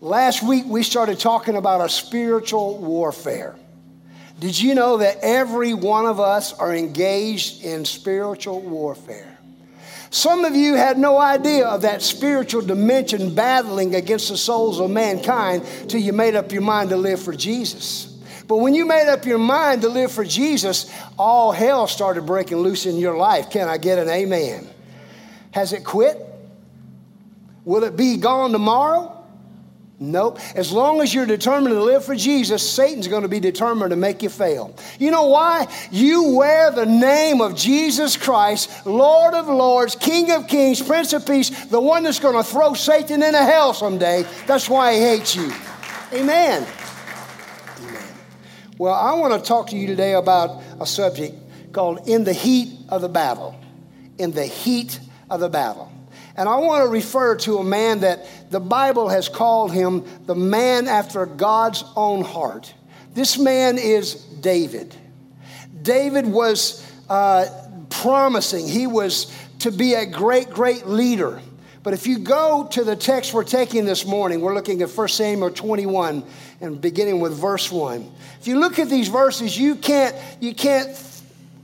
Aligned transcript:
Last 0.00 0.42
week 0.42 0.64
we 0.66 0.82
started 0.82 1.18
talking 1.18 1.56
about 1.56 1.80
a 1.80 1.88
spiritual 1.88 2.78
warfare. 2.78 3.56
Did 4.38 4.60
you 4.60 4.74
know 4.74 4.98
that 4.98 5.16
every 5.22 5.72
one 5.72 6.04
of 6.04 6.20
us 6.20 6.52
are 6.52 6.74
engaged 6.74 7.64
in 7.64 7.86
spiritual 7.86 8.60
warfare? 8.60 9.38
Some 10.10 10.44
of 10.44 10.54
you 10.54 10.74
had 10.74 10.98
no 10.98 11.18
idea 11.18 11.66
of 11.66 11.82
that 11.82 12.02
spiritual 12.02 12.60
dimension 12.60 13.34
battling 13.34 13.94
against 13.94 14.28
the 14.28 14.36
souls 14.36 14.80
of 14.80 14.90
mankind 14.90 15.66
till 15.88 16.00
you 16.00 16.12
made 16.12 16.34
up 16.34 16.52
your 16.52 16.62
mind 16.62 16.90
to 16.90 16.96
live 16.96 17.20
for 17.20 17.34
Jesus. 17.34 18.06
But 18.46 18.58
when 18.58 18.74
you 18.74 18.84
made 18.84 19.10
up 19.10 19.24
your 19.24 19.38
mind 19.38 19.80
to 19.82 19.88
live 19.88 20.12
for 20.12 20.24
Jesus, 20.24 20.92
all 21.18 21.52
hell 21.52 21.86
started 21.86 22.26
breaking 22.26 22.58
loose 22.58 22.84
in 22.84 22.98
your 22.98 23.16
life. 23.16 23.48
Can 23.50 23.66
I 23.66 23.78
get 23.78 23.98
an 23.98 24.10
amen? 24.10 24.68
Has 25.52 25.72
it 25.72 25.84
quit? 25.84 26.22
Will 27.64 27.82
it 27.82 27.96
be 27.96 28.18
gone 28.18 28.52
tomorrow? 28.52 29.15
Nope. 29.98 30.38
As 30.54 30.72
long 30.72 31.00
as 31.00 31.14
you're 31.14 31.24
determined 31.24 31.74
to 31.74 31.82
live 31.82 32.04
for 32.04 32.14
Jesus, 32.14 32.68
Satan's 32.68 33.08
going 33.08 33.22
to 33.22 33.28
be 33.28 33.40
determined 33.40 33.90
to 33.90 33.96
make 33.96 34.22
you 34.22 34.28
fail. 34.28 34.76
You 34.98 35.10
know 35.10 35.28
why? 35.28 35.68
You 35.90 36.34
wear 36.36 36.70
the 36.70 36.84
name 36.84 37.40
of 37.40 37.56
Jesus 37.56 38.14
Christ, 38.14 38.84
Lord 38.84 39.32
of 39.32 39.48
Lords, 39.48 39.96
King 39.96 40.30
of 40.32 40.48
Kings, 40.48 40.82
Prince 40.82 41.14
of 41.14 41.26
Peace, 41.26 41.48
the 41.66 41.80
one 41.80 42.02
that's 42.02 42.18
going 42.18 42.36
to 42.36 42.44
throw 42.44 42.74
Satan 42.74 43.22
into 43.22 43.42
hell 43.42 43.72
someday. 43.72 44.26
That's 44.46 44.68
why 44.68 44.94
he 44.94 45.00
hates 45.00 45.34
you. 45.34 45.50
Amen. 46.12 46.66
Amen. 47.78 48.02
Well, 48.76 48.94
I 48.94 49.14
want 49.14 49.42
to 49.42 49.48
talk 49.48 49.68
to 49.70 49.76
you 49.76 49.86
today 49.86 50.12
about 50.12 50.62
a 50.78 50.84
subject 50.84 51.34
called 51.72 52.06
In 52.06 52.24
the 52.24 52.34
Heat 52.34 52.78
of 52.90 53.00
the 53.00 53.08
Battle. 53.08 53.58
In 54.18 54.32
the 54.32 54.44
Heat 54.44 55.00
of 55.30 55.40
the 55.40 55.48
Battle. 55.48 55.90
And 56.36 56.48
I 56.48 56.56
want 56.56 56.84
to 56.84 56.90
refer 56.90 57.36
to 57.36 57.58
a 57.58 57.64
man 57.64 58.00
that 58.00 58.50
the 58.50 58.60
Bible 58.60 59.08
has 59.08 59.28
called 59.28 59.72
him 59.72 60.04
the 60.26 60.34
man 60.34 60.86
after 60.86 61.24
God's 61.24 61.82
own 61.96 62.22
heart. 62.22 62.72
This 63.14 63.38
man 63.38 63.78
is 63.78 64.14
David. 64.14 64.94
David 65.82 66.26
was 66.26 66.86
uh, 67.08 67.46
promising, 67.88 68.68
he 68.68 68.86
was 68.86 69.34
to 69.60 69.70
be 69.70 69.94
a 69.94 70.04
great, 70.04 70.50
great 70.50 70.86
leader. 70.86 71.40
But 71.82 71.94
if 71.94 72.06
you 72.06 72.18
go 72.18 72.68
to 72.72 72.84
the 72.84 72.96
text 72.96 73.32
we're 73.32 73.44
taking 73.44 73.84
this 73.84 74.04
morning, 74.04 74.40
we're 74.40 74.54
looking 74.54 74.82
at 74.82 74.90
1 74.90 75.08
Samuel 75.08 75.50
21 75.50 76.24
and 76.60 76.80
beginning 76.80 77.20
with 77.20 77.32
verse 77.32 77.70
1. 77.70 78.12
If 78.40 78.48
you 78.48 78.58
look 78.58 78.78
at 78.78 78.90
these 78.90 79.08
verses, 79.08 79.56
you 79.56 79.76
can't, 79.76 80.16
you 80.40 80.52
can't 80.52 80.94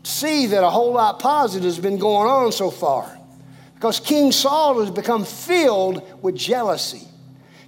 see 0.05 0.47
that 0.47 0.63
a 0.63 0.71
whole 0.71 0.93
lot 0.93 1.19
positive 1.19 1.65
has 1.65 1.79
been 1.79 1.99
going 1.99 2.29
on 2.29 2.53
so 2.53 2.71
far. 2.71 3.19
Because 3.83 3.99
King 3.99 4.31
Saul 4.31 4.79
has 4.79 4.93
become 4.93 5.25
filled 5.25 6.09
with 6.23 6.37
jealousy. 6.37 7.03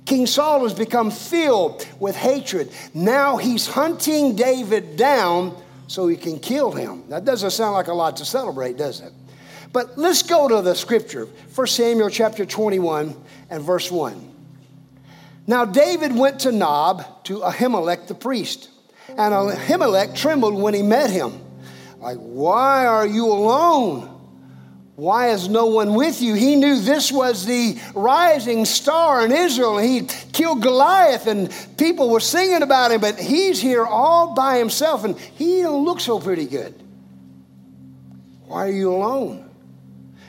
King 0.05 0.27
Saul 0.27 0.63
has 0.63 0.73
become 0.73 1.11
filled 1.11 1.85
with 1.99 2.15
hatred. 2.15 2.71
Now 2.95 3.37
he's 3.37 3.67
hunting 3.67 4.37
David 4.37 4.97
down 4.97 5.61
so 5.89 6.07
he 6.07 6.17
can 6.17 6.39
kill 6.39 6.71
him. 6.71 7.03
That 7.09 7.25
doesn't 7.25 7.51
sound 7.51 7.73
like 7.73 7.89
a 7.89 7.93
lot 7.93 8.19
to 8.19 8.25
celebrate, 8.25 8.77
does 8.77 9.01
it? 9.01 9.13
But 9.73 9.99
let's 9.99 10.23
go 10.23 10.47
to 10.47 10.63
the 10.63 10.77
scripture. 10.77 11.27
1 11.53 11.67
Samuel 11.67 12.11
chapter 12.11 12.47
21 12.47 13.13
and 13.51 13.65
verse 13.65 13.91
1. 13.91 14.35
Now 15.49 15.65
David 15.65 16.15
went 16.15 16.39
to 16.43 16.53
Nob 16.53 17.25
to 17.25 17.41
Ahimelech 17.41 18.07
the 18.07 18.15
priest, 18.15 18.71
and 19.09 19.35
Ahimelech 19.35 20.15
trembled 20.15 20.55
when 20.55 20.75
he 20.75 20.83
met 20.83 21.11
him. 21.11 21.41
Like, 21.99 22.19
why 22.19 22.87
are 22.87 23.05
you 23.05 23.27
alone? 23.27 24.14
Why 24.97 25.31
is 25.31 25.49
no 25.49 25.67
one 25.67 25.95
with 25.95 26.23
you? 26.23 26.35
He 26.35 26.55
knew 26.55 26.79
this 26.79 27.11
was 27.11 27.45
the 27.45 27.79
rising 27.95 28.65
star 28.65 29.25
in 29.25 29.33
Israel. 29.33 29.79
He 29.79 30.03
killed 30.33 30.63
Goliath 30.63 31.27
and 31.27 31.53
people 31.77 32.11
were 32.11 32.21
singing 32.21 32.63
about 32.63 32.93
him, 32.93 33.01
but 33.01 33.19
he's 33.19 33.61
here 33.61 33.85
all 33.85 34.35
by 34.35 34.59
himself 34.59 35.05
and 35.05 35.19
he 35.19 35.63
don't 35.63 35.85
look 35.85 35.99
so 35.99 36.21
pretty 36.21 36.47
good. 36.47 36.81
Why 38.47 38.69
are 38.69 38.71
you 38.71 38.95
alone? 38.95 39.51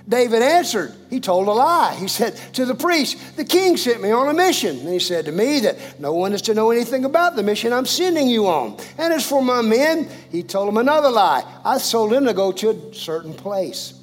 David 0.07 0.41
answered. 0.41 0.93
He 1.09 1.19
told 1.19 1.47
a 1.47 1.51
lie. 1.51 1.95
He 1.95 2.07
said 2.07 2.35
to 2.53 2.65
the 2.65 2.75
priest, 2.75 3.37
The 3.37 3.45
king 3.45 3.77
sent 3.77 4.01
me 4.01 4.11
on 4.11 4.27
a 4.27 4.33
mission. 4.33 4.79
And 4.79 4.89
he 4.89 4.99
said 4.99 5.25
to 5.25 5.31
me 5.31 5.61
that 5.61 5.99
no 5.99 6.13
one 6.13 6.33
is 6.33 6.43
to 6.43 6.53
know 6.53 6.71
anything 6.71 7.05
about 7.05 7.35
the 7.35 7.43
mission 7.43 7.73
I'm 7.73 7.85
sending 7.85 8.27
you 8.27 8.47
on. 8.47 8.77
And 8.97 9.13
as 9.13 9.27
for 9.27 9.41
my 9.41 9.61
men, 9.61 10.07
he 10.31 10.43
told 10.43 10.69
him 10.69 10.77
another 10.77 11.09
lie. 11.09 11.43
I 11.63 11.79
told 11.79 12.13
him 12.13 12.25
to 12.25 12.33
go 12.33 12.51
to 12.51 12.69
a 12.69 12.93
certain 12.93 13.33
place. 13.33 13.94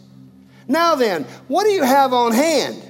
Now 0.68 0.94
then, 0.94 1.24
what 1.48 1.64
do 1.64 1.70
you 1.70 1.82
have 1.82 2.12
on 2.12 2.32
hand? 2.32 2.82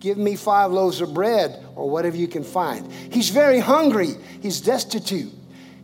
Give 0.00 0.16
me 0.16 0.36
five 0.36 0.70
loaves 0.70 1.00
of 1.00 1.12
bread 1.12 1.64
or 1.74 1.90
whatever 1.90 2.16
you 2.16 2.28
can 2.28 2.44
find. 2.44 2.90
He's 2.92 3.30
very 3.30 3.58
hungry. 3.58 4.14
He's 4.40 4.60
destitute. 4.60 5.32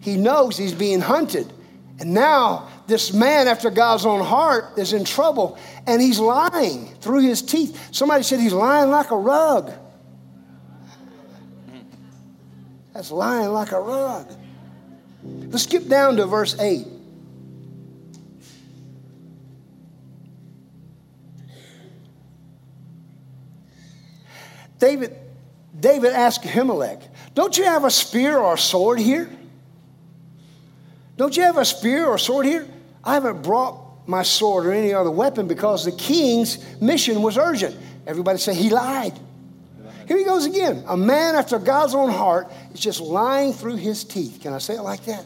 He 0.01 0.17
knows 0.17 0.57
he's 0.57 0.75
being 0.75 1.01
hunted. 1.01 1.53
And 1.99 2.15
now 2.15 2.69
this 2.87 3.13
man 3.13 3.49
after 3.49 3.71
God's 3.71 4.05
own 4.05 4.25
heart 4.25 4.79
is 4.79 4.93
in 4.93 5.05
trouble 5.05 5.59
and 5.87 6.01
he's 6.01 6.21
lying 6.21 6.95
through 6.97 7.21
his 7.21 7.43
teeth. 7.43 7.79
Somebody 7.93 8.23
said 8.23 8.41
he's 8.41 8.53
lying 8.53 8.91
like 8.91 9.11
a 9.11 9.17
rug. 9.17 9.73
That's 12.93 13.11
lying 13.11 13.49
like 13.49 13.73
a 13.73 13.81
rug. 13.81 14.33
Let's 15.25 15.65
skip 15.65 15.89
down 15.89 16.17
to 16.17 16.27
verse 16.27 16.59
8. 16.61 16.87
David, 24.85 25.17
David 25.81 26.13
asked 26.13 26.43
Ahimelech, 26.43 27.01
Don't 27.35 27.57
you 27.57 27.65
have 27.65 27.85
a 27.85 27.91
spear 27.91 28.37
or 28.37 28.53
a 28.53 28.59
sword 28.59 28.99
here? 28.99 29.31
Don't 31.17 31.35
you 31.35 31.43
have 31.43 31.57
a 31.57 31.65
spear 31.65 32.05
or 32.05 32.17
a 32.17 32.19
sword 32.19 32.45
here? 32.45 32.69
I 33.03 33.15
haven't 33.15 33.43
brought 33.43 34.07
my 34.07 34.23
sword 34.23 34.67
or 34.67 34.73
any 34.73 34.93
other 34.93 35.11
weapon 35.11 35.49
because 35.49 35.87
the 35.87 35.93
king's 35.93 36.59
mission 36.83 37.23
was 37.23 37.39
urgent. 37.39 37.75
Everybody 38.07 38.39
say 38.39 38.55
he 38.55 38.69
lied. 38.69 39.19
Here 40.07 40.19
he 40.19 40.25
goes 40.25 40.45
again. 40.45 40.85
A 40.87 40.99
man 40.99 41.35
after 41.35 41.59
God's 41.59 41.95
own 41.95 42.11
heart 42.11 42.53
is 42.75 42.81
just 42.81 43.01
lying 43.01 43.55
through 43.55 43.77
his 43.77 44.05
teeth. 44.05 44.41
Can 44.43 44.53
I 44.53 44.59
say 44.59 44.75
it 44.75 44.83
like 44.83 45.07
that? 45.07 45.25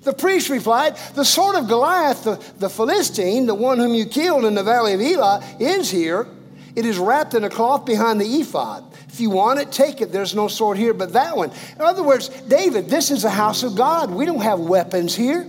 The 0.00 0.14
priest 0.14 0.48
replied, 0.48 0.96
The 1.14 1.26
sword 1.26 1.56
of 1.56 1.68
Goliath, 1.68 2.24
the, 2.24 2.42
the 2.58 2.70
Philistine, 2.70 3.44
the 3.44 3.54
one 3.54 3.76
whom 3.76 3.92
you 3.92 4.06
killed 4.06 4.46
in 4.46 4.54
the 4.54 4.62
valley 4.62 4.94
of 4.94 5.02
Elah, 5.02 5.44
is 5.60 5.90
here. 5.90 6.26
It 6.74 6.84
is 6.84 6.98
wrapped 6.98 7.34
in 7.34 7.44
a 7.44 7.50
cloth 7.50 7.84
behind 7.84 8.20
the 8.20 8.26
ephod. 8.26 8.84
If 9.08 9.20
you 9.20 9.30
want 9.30 9.60
it, 9.60 9.70
take 9.70 10.00
it. 10.00 10.10
There's 10.10 10.34
no 10.34 10.48
sword 10.48 10.76
here 10.76 10.92
but 10.92 11.12
that 11.12 11.36
one. 11.36 11.52
In 11.76 11.82
other 11.82 12.02
words, 12.02 12.28
David, 12.28 12.88
this 12.88 13.10
is 13.10 13.22
the 13.22 13.30
house 13.30 13.62
of 13.62 13.76
God. 13.76 14.10
We 14.10 14.24
don't 14.26 14.42
have 14.42 14.58
weapons 14.58 15.14
here. 15.14 15.48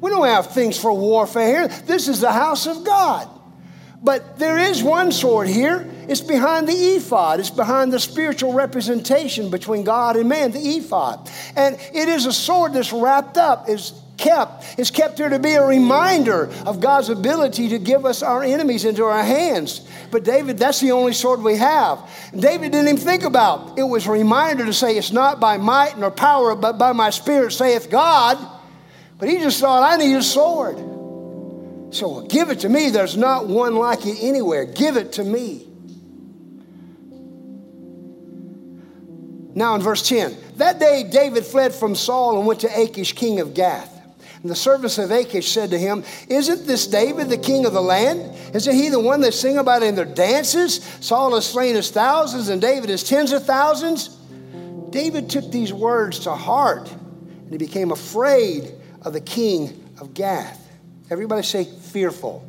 We 0.00 0.10
don't 0.10 0.26
have 0.26 0.52
things 0.52 0.78
for 0.78 0.92
warfare 0.92 1.68
here. 1.68 1.68
This 1.86 2.08
is 2.08 2.20
the 2.20 2.32
house 2.32 2.66
of 2.66 2.84
God. 2.84 3.28
But 4.02 4.38
there 4.38 4.58
is 4.58 4.82
one 4.82 5.12
sword 5.12 5.48
here. 5.48 5.88
It's 6.08 6.20
behind 6.20 6.68
the 6.68 6.72
ephod. 6.72 7.38
It's 7.38 7.50
behind 7.50 7.92
the 7.92 8.00
spiritual 8.00 8.52
representation 8.52 9.48
between 9.48 9.84
God 9.84 10.16
and 10.16 10.28
man, 10.28 10.50
the 10.50 10.58
ephod. 10.58 11.30
And 11.54 11.76
it 11.94 12.08
is 12.08 12.26
a 12.26 12.32
sword 12.32 12.72
that's 12.74 12.92
wrapped 12.92 13.36
up, 13.36 13.68
is 13.68 13.92
kept. 14.22 14.78
is 14.78 14.90
kept 14.90 15.18
here 15.18 15.28
to 15.28 15.38
be 15.38 15.54
a 15.54 15.64
reminder 15.64 16.50
of 16.64 16.80
God's 16.80 17.08
ability 17.08 17.70
to 17.70 17.78
give 17.78 18.06
us 18.06 18.22
our 18.22 18.42
enemies 18.42 18.84
into 18.84 19.04
our 19.04 19.22
hands. 19.22 19.86
But 20.10 20.24
David, 20.24 20.58
that's 20.58 20.80
the 20.80 20.92
only 20.92 21.12
sword 21.12 21.42
we 21.42 21.56
have. 21.56 22.08
David 22.34 22.72
didn't 22.72 22.88
even 22.88 22.96
think 22.96 23.24
about. 23.24 23.78
It 23.78 23.82
was 23.82 24.06
a 24.06 24.12
reminder 24.12 24.64
to 24.64 24.72
say, 24.72 24.96
It's 24.96 25.12
not 25.12 25.40
by 25.40 25.56
might 25.56 25.98
nor 25.98 26.10
power, 26.10 26.54
but 26.54 26.78
by 26.78 26.92
my 26.92 27.10
spirit, 27.10 27.52
saith 27.52 27.90
God. 27.90 28.38
But 29.18 29.28
he 29.28 29.38
just 29.38 29.60
thought, 29.60 29.82
I 29.82 29.96
need 29.96 30.14
a 30.14 30.22
sword. 30.22 30.78
So 31.94 32.08
well, 32.08 32.26
give 32.26 32.48
it 32.50 32.60
to 32.60 32.68
me. 32.68 32.90
There's 32.90 33.16
not 33.16 33.48
one 33.48 33.74
like 33.74 34.06
it 34.06 34.18
anywhere. 34.22 34.64
Give 34.64 34.96
it 34.96 35.12
to 35.14 35.24
me. 35.24 35.68
Now 39.54 39.74
in 39.74 39.82
verse 39.82 40.08
10, 40.08 40.34
that 40.56 40.78
day 40.78 41.04
David 41.10 41.44
fled 41.44 41.74
from 41.74 41.94
Saul 41.94 42.38
and 42.38 42.46
went 42.46 42.60
to 42.60 42.68
Achish, 42.68 43.12
king 43.12 43.40
of 43.40 43.52
Gath. 43.52 44.01
And 44.42 44.50
the 44.50 44.56
servants 44.56 44.98
of 44.98 45.10
Achish 45.10 45.52
said 45.52 45.70
to 45.70 45.78
him, 45.78 46.02
Isn't 46.28 46.66
this 46.66 46.88
David 46.88 47.28
the 47.28 47.38
king 47.38 47.64
of 47.64 47.72
the 47.72 47.80
land? 47.80 48.34
Isn't 48.54 48.74
he 48.74 48.88
the 48.88 48.98
one 48.98 49.20
they 49.20 49.30
sing 49.30 49.56
about 49.56 49.84
in 49.84 49.94
their 49.94 50.04
dances? 50.04 50.82
Saul 51.00 51.34
has 51.34 51.46
slain 51.46 51.76
his 51.76 51.90
thousands 51.90 52.48
and 52.48 52.60
David 52.60 52.90
his 52.90 53.04
tens 53.04 53.30
of 53.32 53.46
thousands. 53.46 54.08
David 54.90 55.30
took 55.30 55.50
these 55.50 55.72
words 55.72 56.20
to 56.20 56.32
heart 56.32 56.90
and 56.90 57.52
he 57.52 57.58
became 57.58 57.92
afraid 57.92 58.72
of 59.02 59.12
the 59.12 59.20
king 59.20 59.88
of 60.00 60.12
Gath. 60.12 60.58
Everybody 61.08 61.42
say 61.42 61.64
fearful. 61.64 62.44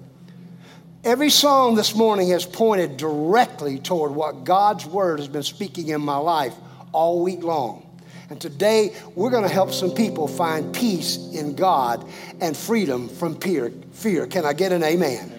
Every 1.04 1.30
song 1.30 1.76
this 1.76 1.96
morning 1.96 2.30
has 2.30 2.46
pointed 2.46 2.98
directly 2.98 3.78
toward 3.78 4.14
what 4.14 4.46
God's 4.46 4.86
word 4.86 5.20
has 5.20 5.28
been 5.28 5.44
speaking 5.44 5.90
in 5.90 6.02
my 6.02 6.18
life 6.18 6.56
all 6.92 7.22
week 7.22 7.44
long. 7.44 7.83
And 8.30 8.40
today 8.40 8.94
we're 9.16 9.30
going 9.30 9.44
to 9.44 9.50
help 9.50 9.72
some 9.72 9.92
people 9.92 10.28
find 10.28 10.74
peace 10.74 11.18
in 11.34 11.56
God 11.56 12.08
and 12.42 12.56
freedom 12.56 13.10
from 13.10 13.40
fear. 13.40 14.28
Can 14.28 14.46
I 14.46 14.54
get 14.54 14.72
an 14.72 14.84
amen? 14.84 15.32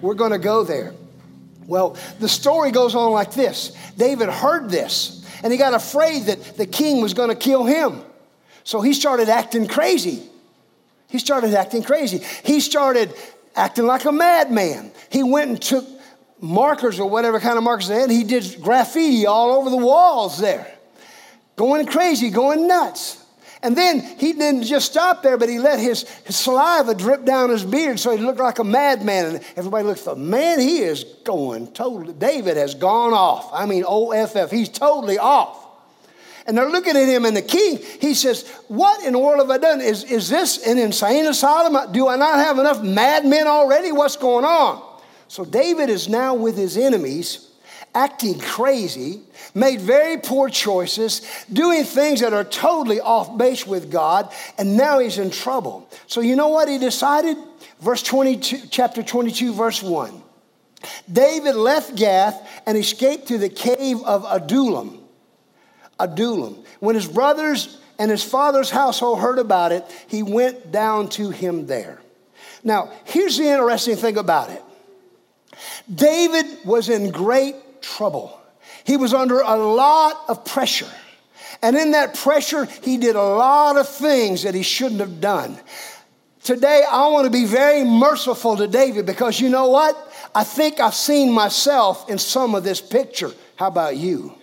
We're 0.00 0.14
going 0.14 0.32
to 0.32 0.38
go 0.38 0.64
there. 0.64 0.94
Well, 1.66 1.96
the 2.18 2.28
story 2.28 2.72
goes 2.72 2.94
on 2.94 3.12
like 3.12 3.32
this. 3.32 3.76
David 3.96 4.28
heard 4.28 4.68
this, 4.68 5.24
And 5.42 5.52
he 5.52 5.58
got 5.58 5.74
afraid 5.74 6.24
that 6.24 6.56
the 6.56 6.66
king 6.66 7.00
was 7.00 7.14
going 7.14 7.28
to 7.30 7.36
kill 7.36 7.64
him. 7.64 8.02
So 8.64 8.80
he 8.80 8.94
started 8.94 9.28
acting 9.28 9.66
crazy. 9.66 10.22
He 11.08 11.18
started 11.18 11.54
acting 11.54 11.82
crazy. 11.82 12.22
He 12.44 12.60
started 12.60 13.14
acting 13.54 13.86
like 13.86 14.04
a 14.04 14.12
madman. 14.12 14.92
He 15.10 15.22
went 15.22 15.50
and 15.50 15.62
took 15.62 15.84
markers 16.40 16.98
or 16.98 17.08
whatever 17.08 17.38
kind 17.38 17.58
of 17.58 17.64
markers 17.64 17.88
they 17.88 18.00
had. 18.00 18.10
He 18.10 18.24
did 18.24 18.58
graffiti 18.60 19.26
all 19.26 19.52
over 19.52 19.70
the 19.70 19.76
walls 19.76 20.38
there, 20.38 20.66
going 21.56 21.86
crazy, 21.86 22.30
going 22.30 22.66
nuts. 22.66 23.22
And 23.64 23.76
then 23.76 24.00
he 24.00 24.32
didn't 24.32 24.64
just 24.64 24.90
stop 24.90 25.22
there, 25.22 25.38
but 25.38 25.48
he 25.48 25.60
let 25.60 25.78
his, 25.78 26.08
his 26.24 26.36
saliva 26.36 26.94
drip 26.94 27.24
down 27.24 27.50
his 27.50 27.64
beard 27.64 28.00
so 28.00 28.14
he 28.16 28.22
looked 28.22 28.40
like 28.40 28.58
a 28.58 28.64
madman. 28.64 29.36
And 29.36 29.44
everybody 29.56 29.84
looks, 29.84 30.02
the 30.02 30.16
man, 30.16 30.58
he 30.58 30.78
is 30.78 31.04
going 31.22 31.68
totally, 31.68 32.12
David 32.12 32.56
has 32.56 32.74
gone 32.74 33.12
off. 33.12 33.50
I 33.52 33.66
mean, 33.66 33.84
OFF, 33.84 34.50
he's 34.50 34.68
totally 34.68 35.18
off. 35.18 35.60
And 36.44 36.58
they're 36.58 36.70
looking 36.70 36.96
at 36.96 37.06
him, 37.06 37.24
and 37.24 37.36
the 37.36 37.42
king, 37.42 37.78
he 38.00 38.14
says, 38.14 38.48
What 38.66 39.04
in 39.04 39.12
the 39.12 39.18
world 39.20 39.38
have 39.38 39.50
I 39.50 39.58
done? 39.58 39.80
Is, 39.80 40.02
is 40.02 40.28
this 40.28 40.66
an 40.66 40.76
insane 40.76 41.26
asylum? 41.26 41.92
Do 41.92 42.08
I 42.08 42.16
not 42.16 42.38
have 42.38 42.58
enough 42.58 42.82
madmen 42.82 43.46
already? 43.46 43.92
What's 43.92 44.16
going 44.16 44.44
on? 44.44 44.82
So 45.28 45.44
David 45.44 45.88
is 45.88 46.08
now 46.08 46.34
with 46.34 46.56
his 46.56 46.76
enemies, 46.76 47.48
acting 47.94 48.40
crazy, 48.40 49.20
made 49.54 49.80
very 49.80 50.18
poor 50.18 50.48
choices, 50.48 51.22
doing 51.52 51.84
things 51.84 52.20
that 52.20 52.32
are 52.32 52.44
totally 52.44 53.00
off 53.00 53.36
base 53.36 53.66
with 53.66 53.90
God, 53.90 54.32
and 54.58 54.76
now 54.76 54.98
he's 54.98 55.18
in 55.18 55.30
trouble. 55.30 55.88
So 56.06 56.20
you 56.20 56.36
know 56.36 56.48
what 56.48 56.68
he 56.68 56.78
decided? 56.78 57.36
Verse 57.80 58.02
22, 58.02 58.68
chapter 58.70 59.02
22, 59.02 59.52
verse 59.52 59.82
1. 59.82 60.22
David 61.10 61.54
left 61.54 61.94
Gath 61.96 62.62
and 62.66 62.76
escaped 62.76 63.28
to 63.28 63.38
the 63.38 63.48
cave 63.48 64.02
of 64.04 64.24
Adullam. 64.28 65.00
Adullam. 65.98 66.64
When 66.80 66.94
his 66.94 67.06
brothers 67.06 67.78
and 67.98 68.10
his 68.10 68.22
father's 68.22 68.70
household 68.70 69.20
heard 69.20 69.38
about 69.38 69.72
it, 69.72 69.84
he 70.08 70.22
went 70.22 70.72
down 70.72 71.08
to 71.10 71.30
him 71.30 71.66
there. 71.66 72.00
Now, 72.64 72.92
here's 73.04 73.36
the 73.36 73.44
interesting 73.44 73.96
thing 73.96 74.16
about 74.16 74.50
it 74.50 74.62
David 75.92 76.46
was 76.64 76.88
in 76.88 77.10
great 77.10 77.82
trouble. 77.82 78.38
He 78.84 78.96
was 78.96 79.14
under 79.14 79.40
a 79.40 79.56
lot 79.56 80.24
of 80.28 80.44
pressure. 80.44 80.90
And 81.62 81.76
in 81.76 81.92
that 81.92 82.14
pressure, 82.14 82.64
he 82.82 82.96
did 82.96 83.14
a 83.14 83.22
lot 83.22 83.76
of 83.76 83.88
things 83.88 84.42
that 84.42 84.54
he 84.54 84.62
shouldn't 84.62 85.00
have 85.00 85.20
done. 85.20 85.58
Today, 86.42 86.82
I 86.90 87.06
want 87.08 87.24
to 87.26 87.30
be 87.30 87.44
very 87.44 87.84
merciful 87.84 88.56
to 88.56 88.66
David 88.66 89.06
because 89.06 89.40
you 89.40 89.48
know 89.48 89.68
what? 89.68 89.96
I 90.34 90.42
think 90.42 90.80
I've 90.80 90.94
seen 90.94 91.30
myself 91.30 92.10
in 92.10 92.18
some 92.18 92.56
of 92.56 92.64
this 92.64 92.80
picture. 92.80 93.30
How 93.54 93.68
about 93.68 93.96
you? 93.96 94.34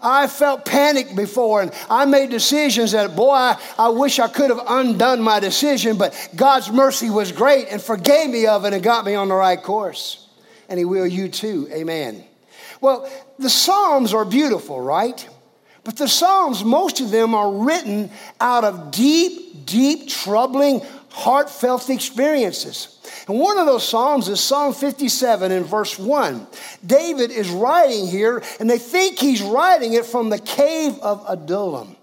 I 0.00 0.26
felt 0.26 0.66
panic 0.66 1.16
before 1.16 1.62
and 1.62 1.72
I 1.88 2.04
made 2.04 2.30
decisions 2.30 2.92
that, 2.92 3.16
boy, 3.16 3.32
I, 3.32 3.60
I 3.78 3.88
wish 3.88 4.18
I 4.18 4.28
could 4.28 4.50
have 4.50 4.60
undone 4.68 5.22
my 5.22 5.40
decision, 5.40 5.96
but 5.96 6.28
God's 6.36 6.70
mercy 6.70 7.08
was 7.08 7.32
great 7.32 7.68
and 7.68 7.82
forgave 7.82 8.28
me 8.28 8.46
of 8.46 8.66
it 8.66 8.74
and 8.74 8.82
got 8.82 9.06
me 9.06 9.14
on 9.14 9.28
the 9.28 9.34
right 9.34 9.60
course. 9.60 10.28
And 10.68 10.78
He 10.78 10.84
will 10.84 11.06
you 11.06 11.28
too. 11.28 11.68
Amen. 11.72 12.22
Well, 12.82 13.10
the 13.38 13.50
Psalms 13.50 14.14
are 14.14 14.24
beautiful, 14.24 14.80
right? 14.80 15.28
But 15.84 15.96
the 15.96 16.08
Psalms, 16.08 16.64
most 16.64 17.00
of 17.00 17.10
them 17.10 17.34
are 17.34 17.52
written 17.52 18.10
out 18.40 18.64
of 18.64 18.90
deep, 18.90 19.66
deep, 19.66 20.08
troubling, 20.08 20.80
heartfelt 21.10 21.90
experiences. 21.90 22.98
And 23.28 23.38
one 23.38 23.58
of 23.58 23.66
those 23.66 23.86
Psalms 23.86 24.28
is 24.28 24.40
Psalm 24.40 24.72
57 24.72 25.52
in 25.52 25.64
verse 25.64 25.98
1. 25.98 26.46
David 26.84 27.30
is 27.30 27.50
writing 27.50 28.06
here, 28.06 28.42
and 28.58 28.68
they 28.68 28.78
think 28.78 29.18
he's 29.18 29.42
writing 29.42 29.92
it 29.92 30.06
from 30.06 30.30
the 30.30 30.38
cave 30.38 30.98
of 31.00 31.24
Adullam. 31.28 31.96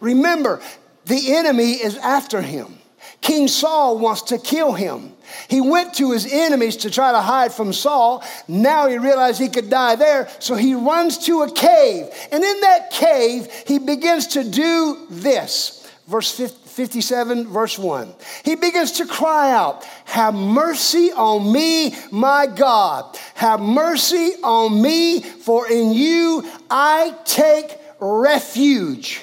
Remember, 0.00 0.60
the 1.06 1.34
enemy 1.34 1.72
is 1.72 1.96
after 1.98 2.40
him. 2.40 2.78
King 3.20 3.48
Saul 3.48 3.98
wants 3.98 4.22
to 4.22 4.38
kill 4.38 4.72
him. 4.72 5.14
He 5.48 5.60
went 5.60 5.94
to 5.94 6.12
his 6.12 6.30
enemies 6.30 6.76
to 6.78 6.90
try 6.90 7.12
to 7.12 7.20
hide 7.20 7.52
from 7.52 7.72
Saul. 7.72 8.24
Now 8.48 8.88
he 8.88 8.98
realized 8.98 9.40
he 9.40 9.48
could 9.48 9.70
die 9.70 9.96
there, 9.96 10.28
so 10.38 10.54
he 10.54 10.74
runs 10.74 11.18
to 11.26 11.42
a 11.42 11.52
cave. 11.52 12.08
And 12.30 12.42
in 12.42 12.60
that 12.60 12.90
cave, 12.90 13.48
he 13.66 13.78
begins 13.78 14.28
to 14.28 14.44
do 14.44 15.06
this. 15.10 15.78
Verse 16.06 16.32
57, 16.32 17.48
verse 17.48 17.78
1. 17.78 18.14
He 18.44 18.54
begins 18.54 18.92
to 18.92 19.06
cry 19.06 19.52
out, 19.52 19.84
Have 20.06 20.34
mercy 20.34 21.12
on 21.12 21.52
me, 21.52 21.94
my 22.10 22.46
God. 22.46 23.16
Have 23.34 23.60
mercy 23.60 24.32
on 24.42 24.80
me, 24.80 25.20
for 25.20 25.70
in 25.70 25.92
you 25.92 26.48
I 26.70 27.14
take 27.24 27.78
refuge. 28.00 29.20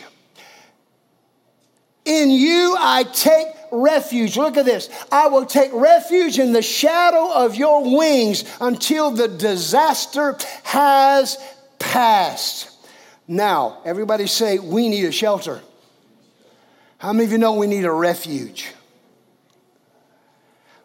In 2.05 2.29
you 2.29 2.75
I 2.79 3.03
take 3.03 3.47
refuge. 3.71 4.37
Look 4.37 4.57
at 4.57 4.65
this. 4.65 4.89
I 5.11 5.27
will 5.27 5.45
take 5.45 5.71
refuge 5.73 6.39
in 6.39 6.53
the 6.53 6.61
shadow 6.61 7.31
of 7.33 7.55
your 7.55 7.97
wings 7.97 8.43
until 8.61 9.11
the 9.11 9.27
disaster 9.27 10.37
has 10.63 11.37
passed. 11.79 12.71
Now, 13.27 13.79
everybody 13.85 14.27
say, 14.27 14.59
We 14.59 14.89
need 14.89 15.05
a 15.05 15.11
shelter. 15.11 15.61
How 16.97 17.13
many 17.13 17.25
of 17.25 17.31
you 17.31 17.37
know 17.37 17.53
we 17.53 17.67
need 17.67 17.85
a 17.85 17.91
refuge? 17.91 18.73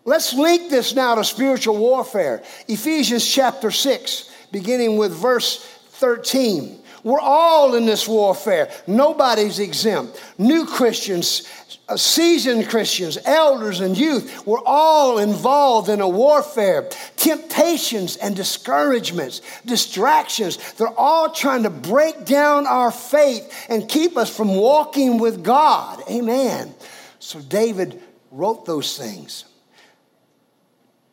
Let's 0.04 0.34
link 0.34 0.70
this 0.70 0.94
now 0.94 1.14
to 1.14 1.24
spiritual 1.24 1.78
warfare. 1.78 2.42
Ephesians 2.68 3.26
chapter 3.26 3.70
6, 3.70 4.30
beginning 4.52 4.98
with 4.98 5.12
verse 5.12 5.64
13. 5.92 6.83
We're 7.04 7.20
all 7.20 7.74
in 7.74 7.84
this 7.84 8.08
warfare. 8.08 8.70
Nobody's 8.86 9.58
exempt. 9.58 10.20
New 10.38 10.64
Christians, 10.64 11.46
uh, 11.86 11.98
seasoned 11.98 12.70
Christians, 12.70 13.18
elders, 13.26 13.80
and 13.80 13.96
youth, 13.96 14.46
we're 14.46 14.64
all 14.64 15.18
involved 15.18 15.90
in 15.90 16.00
a 16.00 16.08
warfare. 16.08 16.88
Temptations 17.16 18.16
and 18.16 18.34
discouragements, 18.34 19.42
distractions, 19.66 20.72
they're 20.72 20.98
all 20.98 21.30
trying 21.30 21.64
to 21.64 21.70
break 21.70 22.24
down 22.24 22.66
our 22.66 22.90
faith 22.90 23.66
and 23.68 23.86
keep 23.86 24.16
us 24.16 24.34
from 24.34 24.56
walking 24.56 25.18
with 25.18 25.44
God. 25.44 26.02
Amen. 26.10 26.74
So 27.18 27.38
David 27.38 28.02
wrote 28.30 28.64
those 28.64 28.96
things. 28.96 29.44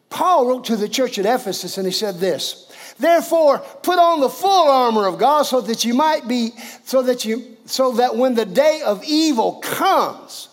Paul 0.09 0.47
wrote 0.47 0.65
to 0.65 0.77
the 0.77 0.89
church 0.89 1.19
at 1.19 1.25
Ephesus 1.25 1.77
and 1.77 1.85
he 1.85 1.91
said 1.91 2.19
this 2.19 2.70
Therefore, 3.01 3.59
put 3.81 3.97
on 3.97 4.19
the 4.19 4.29
full 4.29 4.69
armor 4.69 5.07
of 5.07 5.17
God 5.17 5.43
so 5.43 5.59
that 5.61 5.83
you 5.83 5.95
might 5.95 6.27
be, 6.27 6.51
so 6.83 7.01
that 7.01 7.25
you, 7.25 7.57
so 7.65 7.93
that 7.93 8.15
when 8.15 8.35
the 8.35 8.45
day 8.45 8.83
of 8.85 9.03
evil 9.03 9.53
comes, 9.53 10.49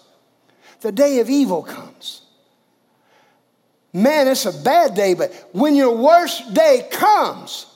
the 0.81 0.91
day 0.91 1.19
of 1.19 1.29
evil 1.29 1.63
comes. 1.63 2.23
Man, 3.93 4.29
it's 4.29 4.47
a 4.47 4.63
bad 4.63 4.95
day, 4.95 5.13
but 5.13 5.33
when 5.53 5.77
your 5.77 5.95
worst 5.95 6.55
day 6.55 6.89
comes, 6.91 7.67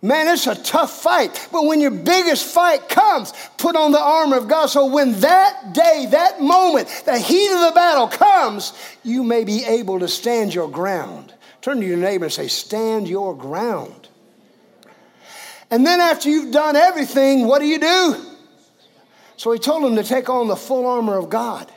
man, 0.00 0.26
it's 0.26 0.48
a 0.48 0.60
tough 0.60 1.00
fight. 1.02 1.48
But 1.52 1.66
when 1.66 1.80
your 1.80 1.92
biggest 1.92 2.44
fight 2.44 2.88
comes, 2.88 3.32
put 3.56 3.76
on 3.76 3.92
the 3.92 4.00
armor 4.00 4.36
of 4.36 4.48
God. 4.48 4.66
So 4.66 4.86
when 4.86 5.20
that 5.20 5.74
day, 5.74 6.08
that 6.10 6.40
moment, 6.40 6.88
the 7.04 7.18
heat 7.18 7.52
of 7.52 7.60
the 7.60 7.72
battle 7.72 8.08
comes, 8.08 8.72
you 9.04 9.22
may 9.22 9.44
be 9.44 9.64
able 9.64 10.00
to 10.00 10.08
stand 10.08 10.52
your 10.52 10.68
ground. 10.68 11.32
Turn 11.62 11.80
to 11.80 11.86
your 11.86 11.96
neighbor 11.96 12.24
and 12.24 12.32
say, 12.32 12.48
Stand 12.48 13.08
your 13.08 13.34
ground. 13.34 14.08
And 15.70 15.86
then 15.86 16.00
after 16.00 16.28
you've 16.28 16.52
done 16.52 16.76
everything, 16.76 17.46
what 17.46 17.60
do 17.60 17.66
you 17.66 17.78
do? 17.78 18.16
So 19.38 19.52
he 19.52 19.58
told 19.58 19.84
him 19.84 19.96
to 19.96 20.04
take 20.04 20.28
on 20.28 20.48
the 20.48 20.56
full 20.56 20.86
armor 20.86 21.16
of 21.16 21.30
God. 21.30 21.72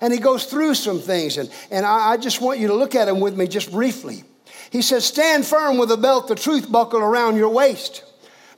And 0.00 0.12
he 0.12 0.18
goes 0.18 0.44
through 0.44 0.74
some 0.74 0.98
things, 0.98 1.38
and, 1.38 1.50
and 1.70 1.86
I, 1.86 2.10
I 2.10 2.16
just 2.16 2.40
want 2.40 2.58
you 2.58 2.66
to 2.68 2.74
look 2.74 2.94
at 2.94 3.06
him 3.06 3.20
with 3.20 3.36
me 3.36 3.46
just 3.46 3.70
briefly. 3.70 4.24
He 4.70 4.82
says, 4.82 5.04
Stand 5.04 5.46
firm 5.46 5.78
with 5.78 5.92
a 5.92 5.96
belt, 5.96 6.26
the 6.28 6.34
truth 6.34 6.70
buckled 6.70 7.02
around 7.02 7.36
your 7.36 7.50
waist 7.50 8.02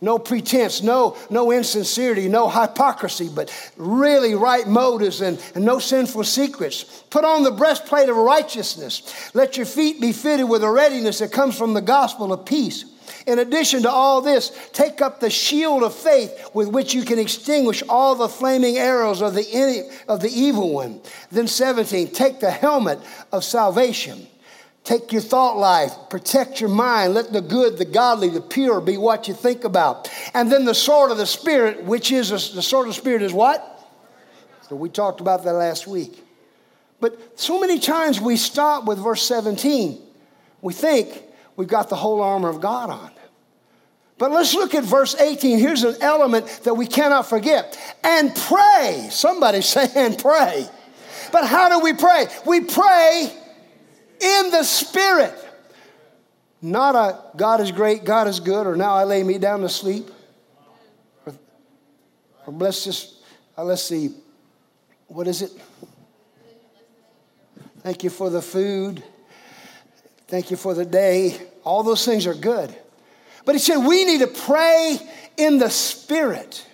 no 0.00 0.18
pretense, 0.18 0.82
no, 0.82 1.16
no 1.28 1.52
insincerity, 1.52 2.28
no 2.28 2.48
hypocrisy, 2.48 3.28
but 3.32 3.52
really 3.76 4.34
right 4.34 4.66
motives 4.66 5.20
and, 5.20 5.42
and 5.54 5.64
no 5.64 5.78
sinful 5.78 6.24
secrets. 6.24 6.84
Put 7.10 7.24
on 7.24 7.42
the 7.42 7.50
breastplate 7.50 8.08
of 8.08 8.16
righteousness. 8.16 9.30
Let 9.34 9.56
your 9.56 9.66
feet 9.66 10.00
be 10.00 10.12
fitted 10.12 10.48
with 10.48 10.64
a 10.64 10.70
readiness 10.70 11.18
that 11.18 11.32
comes 11.32 11.56
from 11.56 11.74
the 11.74 11.82
gospel 11.82 12.32
of 12.32 12.46
peace. 12.46 12.86
In 13.26 13.38
addition 13.38 13.82
to 13.82 13.90
all 13.90 14.22
this, 14.22 14.56
take 14.72 15.02
up 15.02 15.20
the 15.20 15.28
shield 15.28 15.82
of 15.82 15.94
faith 15.94 16.48
with 16.54 16.68
which 16.68 16.94
you 16.94 17.02
can 17.02 17.18
extinguish 17.18 17.82
all 17.88 18.14
the 18.14 18.28
flaming 18.28 18.78
arrows 18.78 19.20
of 19.20 19.34
the, 19.34 19.90
of 20.08 20.20
the 20.20 20.30
evil 20.30 20.72
one. 20.72 21.00
Then, 21.30 21.46
17, 21.46 22.08
take 22.12 22.40
the 22.40 22.50
helmet 22.50 22.98
of 23.32 23.44
salvation 23.44 24.26
Take 24.84 25.12
your 25.12 25.22
thought 25.22 25.56
life, 25.56 25.92
protect 26.08 26.60
your 26.60 26.70
mind, 26.70 27.14
let 27.14 27.32
the 27.32 27.42
good, 27.42 27.76
the 27.76 27.84
godly, 27.84 28.28
the 28.28 28.40
pure 28.40 28.80
be 28.80 28.96
what 28.96 29.28
you 29.28 29.34
think 29.34 29.64
about. 29.64 30.10
And 30.32 30.50
then 30.50 30.64
the 30.64 30.74
sword 30.74 31.10
of 31.10 31.18
the 31.18 31.26
Spirit, 31.26 31.84
which 31.84 32.10
is 32.10 32.30
a, 32.30 32.54
the 32.54 32.62
sword 32.62 32.88
of 32.88 32.94
the 32.94 33.00
Spirit, 33.00 33.22
is 33.22 33.32
what? 33.32 33.66
So 34.68 34.76
we 34.76 34.88
talked 34.88 35.20
about 35.20 35.44
that 35.44 35.52
last 35.52 35.86
week. 35.86 36.24
But 36.98 37.38
so 37.38 37.60
many 37.60 37.78
times 37.78 38.20
we 38.20 38.36
stop 38.36 38.84
with 38.84 38.98
verse 38.98 39.22
17. 39.22 40.00
We 40.62 40.72
think 40.72 41.24
we've 41.56 41.68
got 41.68 41.88
the 41.88 41.96
whole 41.96 42.22
armor 42.22 42.48
of 42.48 42.60
God 42.60 42.90
on. 42.90 43.10
But 44.18 44.32
let's 44.32 44.54
look 44.54 44.74
at 44.74 44.84
verse 44.84 45.14
18. 45.14 45.58
Here's 45.58 45.82
an 45.82 45.96
element 46.00 46.46
that 46.64 46.74
we 46.74 46.86
cannot 46.86 47.26
forget. 47.26 47.78
And 48.04 48.34
pray. 48.34 49.08
Somebody 49.10 49.60
say, 49.62 49.88
and 49.94 50.18
pray. 50.18 50.68
But 51.32 51.46
how 51.46 51.68
do 51.68 51.82
we 51.82 51.92
pray? 51.92 52.26
We 52.46 52.60
pray 52.60 53.34
in 54.20 54.50
the 54.50 54.62
Spirit. 54.62 55.34
Not 56.62 56.94
a 56.94 57.36
God 57.36 57.60
is 57.60 57.72
great, 57.72 58.04
God 58.04 58.28
is 58.28 58.38
good, 58.40 58.66
or 58.66 58.76
now 58.76 58.94
I 58.94 59.04
lay 59.04 59.22
me 59.22 59.38
down 59.38 59.60
to 59.60 59.68
sleep. 59.68 60.10
Or, 61.24 61.34
or 62.46 62.52
let's 62.52 62.84
just, 62.84 63.14
uh, 63.56 63.64
let's 63.64 63.82
see, 63.82 64.10
what 65.06 65.26
is 65.26 65.42
it? 65.42 65.50
Thank 67.80 68.04
you 68.04 68.10
for 68.10 68.28
the 68.28 68.42
food. 68.42 69.02
Thank 70.28 70.50
you 70.50 70.56
for 70.56 70.74
the 70.74 70.84
day. 70.84 71.36
All 71.64 71.82
those 71.82 72.04
things 72.04 72.26
are 72.26 72.34
good. 72.34 72.74
But 73.44 73.54
he 73.54 73.58
said 73.58 73.78
we 73.78 74.04
need 74.04 74.20
to 74.20 74.26
pray 74.26 74.98
in 75.36 75.58
the 75.58 75.70
Spirit. 75.70 76.66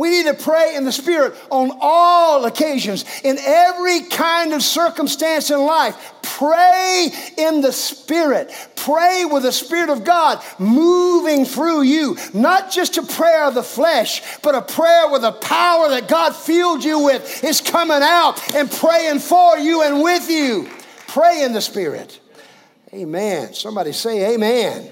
We 0.00 0.08
need 0.08 0.24
to 0.28 0.34
pray 0.34 0.76
in 0.76 0.86
the 0.86 0.92
Spirit 0.92 1.34
on 1.50 1.72
all 1.78 2.46
occasions, 2.46 3.04
in 3.22 3.36
every 3.36 4.00
kind 4.04 4.54
of 4.54 4.62
circumstance 4.62 5.50
in 5.50 5.60
life. 5.60 6.14
Pray 6.22 7.10
in 7.36 7.60
the 7.60 7.70
Spirit. 7.70 8.50
Pray 8.76 9.26
with 9.26 9.42
the 9.42 9.52
Spirit 9.52 9.90
of 9.90 10.02
God 10.02 10.42
moving 10.58 11.44
through 11.44 11.82
you. 11.82 12.16
Not 12.32 12.70
just 12.70 12.96
a 12.96 13.02
prayer 13.02 13.44
of 13.44 13.52
the 13.52 13.62
flesh, 13.62 14.22
but 14.40 14.54
a 14.54 14.62
prayer 14.62 15.10
with 15.10 15.20
the 15.20 15.32
power 15.32 15.90
that 15.90 16.08
God 16.08 16.34
filled 16.34 16.82
you 16.82 17.00
with 17.00 17.44
is 17.44 17.60
coming 17.60 18.00
out 18.00 18.54
and 18.54 18.70
praying 18.70 19.18
for 19.18 19.58
you 19.58 19.82
and 19.82 20.02
with 20.02 20.30
you. 20.30 20.70
Pray 21.08 21.42
in 21.42 21.52
the 21.52 21.60
Spirit. 21.60 22.20
Amen. 22.94 23.52
Somebody 23.52 23.92
say, 23.92 24.32
Amen. 24.32 24.90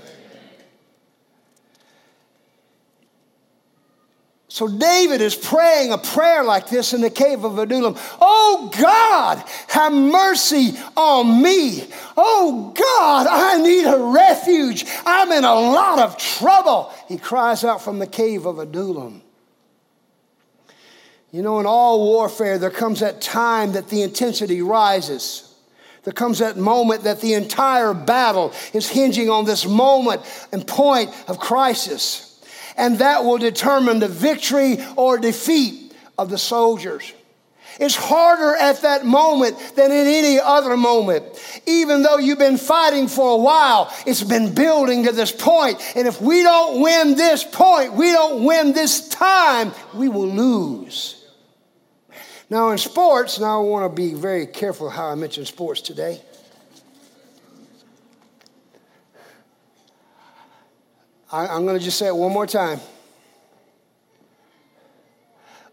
So 4.59 4.67
David 4.67 5.21
is 5.21 5.37
praying 5.37 5.93
a 5.93 5.99
prayer 5.99 6.43
like 6.43 6.69
this 6.69 6.93
in 6.93 7.01
the 7.01 7.11
cave 7.11 7.45
of 7.45 7.61
Adullam. 7.61 7.95
Oh 8.21 8.69
God, 8.77 9.39
have 9.69 9.93
mercy 9.93 10.73
on 10.97 11.41
me. 11.41 11.85
Oh 12.17 12.75
God, 12.77 13.29
I 13.31 13.63
need 13.63 13.85
a 13.85 13.97
refuge. 13.97 14.85
I'm 15.07 15.31
in 15.31 15.45
a 15.45 15.55
lot 15.55 16.01
of 16.01 16.19
trouble. 16.19 16.93
He 17.07 17.19
cries 17.19 17.63
out 17.63 17.83
from 17.83 18.01
the 18.01 18.07
cave 18.09 18.47
of 18.47 18.59
Adullam. 18.59 19.23
You 21.31 21.43
know, 21.43 21.61
in 21.61 21.67
all 21.67 22.05
warfare, 22.05 22.59
there 22.59 22.69
comes 22.69 22.99
that 22.99 23.21
time 23.21 23.75
that 23.75 23.89
the 23.91 24.03
intensity 24.03 24.61
rises. 24.61 25.55
There 26.03 26.13
comes 26.13 26.41
that 26.41 26.57
moment 26.57 27.05
that 27.05 27.21
the 27.21 27.35
entire 27.35 27.95
battle 27.95 28.53
is 28.75 28.89
hinging 28.89 29.31
on 29.31 29.45
this 29.45 29.65
moment 29.65 30.23
and 30.51 30.67
point 30.67 31.15
of 31.29 31.39
crisis 31.39 32.28
and 32.79 32.99
that 33.01 33.25
will 33.25 33.39
determine 33.39 33.99
the 33.99 34.09
victory 34.09 34.79
or 34.97 35.19
defeat 35.19 35.93
of 36.17 36.31
the 36.31 36.39
soldiers. 36.39 37.13
It's 37.79 37.95
harder 37.95 38.57
at 38.57 38.83
that 38.83 39.05
moment 39.05 39.57
than 39.77 39.93
in 39.93 40.07
any 40.07 40.41
other 40.41 40.77
moment. 40.77 41.25
Even 41.67 42.03
though 42.03 42.19
you've 42.19 42.39
been 42.39 42.57
fighting 42.57 43.07
for 43.07 43.33
a 43.33 43.37
while, 43.37 43.93
it's 44.07 44.25
been 44.25 44.55
building 44.55 45.05
to 45.05 45.13
this 45.13 45.31
point. 45.31 45.81
And 45.95 46.09
if 46.09 46.21
we 46.21 46.43
don't 46.43 46.81
win 46.81 47.15
this 47.15 47.45
point, 47.45 47.93
we 47.93 48.11
don't 48.11 48.45
win 48.45 48.73
this 48.73 49.09
time, 49.09 49.73
we 49.95 50.09
will 50.09 50.29
lose. 50.29 51.25
Now, 52.51 52.71
in 52.71 52.79
sports, 52.79 53.39
now 53.39 53.61
I 53.61 53.65
want 53.65 53.95
to 53.95 53.95
be 53.95 54.15
very 54.15 54.47
careful 54.47 54.89
how 54.89 55.09
I 55.09 55.15
mention 55.15 55.45
sports 55.45 55.81
today. 55.81 56.21
I, 61.31 61.47
I'm 61.47 61.65
going 61.65 61.79
to 61.79 61.85
just 61.85 61.99
say 61.99 62.07
it 62.07 62.17
one 62.17 62.33
more 62.33 62.47
time. 62.47 62.81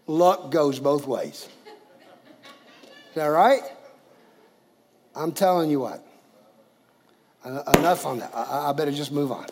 Luck 0.06 0.50
goes 0.50 0.78
both 0.78 1.06
ways. 1.06 1.48
Is 3.08 3.14
that 3.14 3.26
right? 3.26 3.62
I'm 5.14 5.32
telling 5.32 5.70
you 5.70 5.80
what. 5.80 6.04
Enough 7.44 8.06
on 8.06 8.18
that. 8.18 8.32
I, 8.34 8.70
I 8.70 8.72
better 8.72 8.92
just 8.92 9.12
move 9.12 9.32
on. 9.32 9.46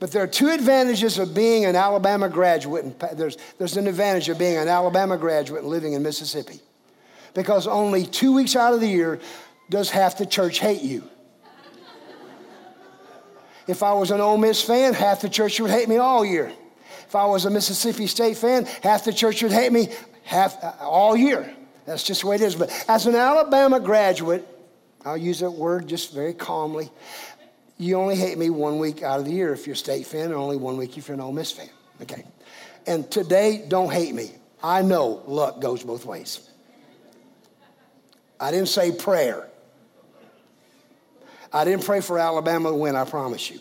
But 0.00 0.12
there 0.12 0.22
are 0.22 0.28
two 0.28 0.50
advantages 0.50 1.18
of 1.18 1.34
being 1.34 1.64
an 1.64 1.74
Alabama 1.74 2.28
graduate, 2.28 2.84
and 2.84 3.18
there's, 3.18 3.36
there's 3.58 3.76
an 3.76 3.86
advantage 3.86 4.28
of 4.28 4.38
being 4.38 4.56
an 4.56 4.68
Alabama 4.68 5.16
graduate 5.16 5.62
and 5.62 5.70
living 5.70 5.94
in 5.94 6.02
Mississippi. 6.02 6.60
Because 7.34 7.66
only 7.66 8.06
two 8.06 8.32
weeks 8.32 8.54
out 8.54 8.74
of 8.74 8.80
the 8.80 8.88
year 8.88 9.18
does 9.70 9.90
half 9.90 10.18
the 10.18 10.26
church 10.26 10.60
hate 10.60 10.82
you. 10.82 11.02
If 13.68 13.82
I 13.82 13.92
was 13.92 14.10
an 14.10 14.20
Ole 14.20 14.38
Miss 14.38 14.62
fan, 14.62 14.94
half 14.94 15.20
the 15.20 15.28
church 15.28 15.60
would 15.60 15.70
hate 15.70 15.88
me 15.88 15.98
all 15.98 16.24
year. 16.24 16.50
If 17.06 17.14
I 17.14 17.26
was 17.26 17.44
a 17.44 17.50
Mississippi 17.50 18.06
State 18.06 18.38
fan, 18.38 18.64
half 18.82 19.04
the 19.04 19.12
church 19.12 19.42
would 19.42 19.52
hate 19.52 19.70
me 19.70 19.88
half 20.24 20.62
uh, 20.64 20.72
all 20.80 21.14
year. 21.14 21.54
That's 21.86 22.02
just 22.02 22.22
the 22.22 22.28
way 22.28 22.36
it 22.36 22.40
is. 22.40 22.56
But 22.56 22.70
as 22.88 23.06
an 23.06 23.14
Alabama 23.14 23.78
graduate, 23.78 24.46
I'll 25.04 25.16
use 25.16 25.40
that 25.40 25.50
word 25.50 25.86
just 25.86 26.14
very 26.14 26.34
calmly. 26.34 26.90
You 27.76 27.96
only 27.96 28.16
hate 28.16 28.36
me 28.38 28.50
one 28.50 28.78
week 28.78 29.02
out 29.02 29.20
of 29.20 29.26
the 29.26 29.32
year 29.32 29.52
if 29.52 29.66
you're 29.66 29.74
a 29.74 29.76
state 29.76 30.06
fan, 30.06 30.26
and 30.26 30.34
only 30.34 30.56
one 30.56 30.76
week 30.76 30.96
if 30.98 31.08
you're 31.08 31.14
an 31.14 31.20
Ole 31.20 31.32
Miss 31.32 31.52
fan. 31.52 31.70
Okay. 32.02 32.24
And 32.86 33.10
today, 33.10 33.64
don't 33.68 33.92
hate 33.92 34.14
me. 34.14 34.32
I 34.62 34.82
know 34.82 35.22
luck 35.26 35.60
goes 35.60 35.84
both 35.84 36.04
ways. 36.04 36.48
I 38.40 38.50
didn't 38.50 38.68
say 38.68 38.92
prayer. 38.92 39.48
I 41.52 41.64
didn't 41.64 41.84
pray 41.84 42.00
for 42.00 42.18
Alabama 42.18 42.70
to 42.70 42.74
win, 42.74 42.96
I 42.96 43.04
promise 43.04 43.50
you. 43.50 43.60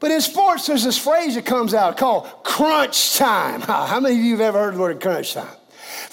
But 0.00 0.10
in 0.10 0.20
sports, 0.20 0.66
there's 0.66 0.84
this 0.84 0.98
phrase 0.98 1.34
that 1.34 1.46
comes 1.46 1.72
out 1.72 1.96
called 1.96 2.26
crunch 2.42 3.16
time. 3.16 3.60
How 3.62 4.00
many 4.00 4.16
of 4.16 4.20
you 4.20 4.32
have 4.32 4.40
ever 4.40 4.58
heard 4.58 4.74
the 4.74 4.80
word 4.80 5.00
crunch 5.00 5.34
time? 5.34 5.56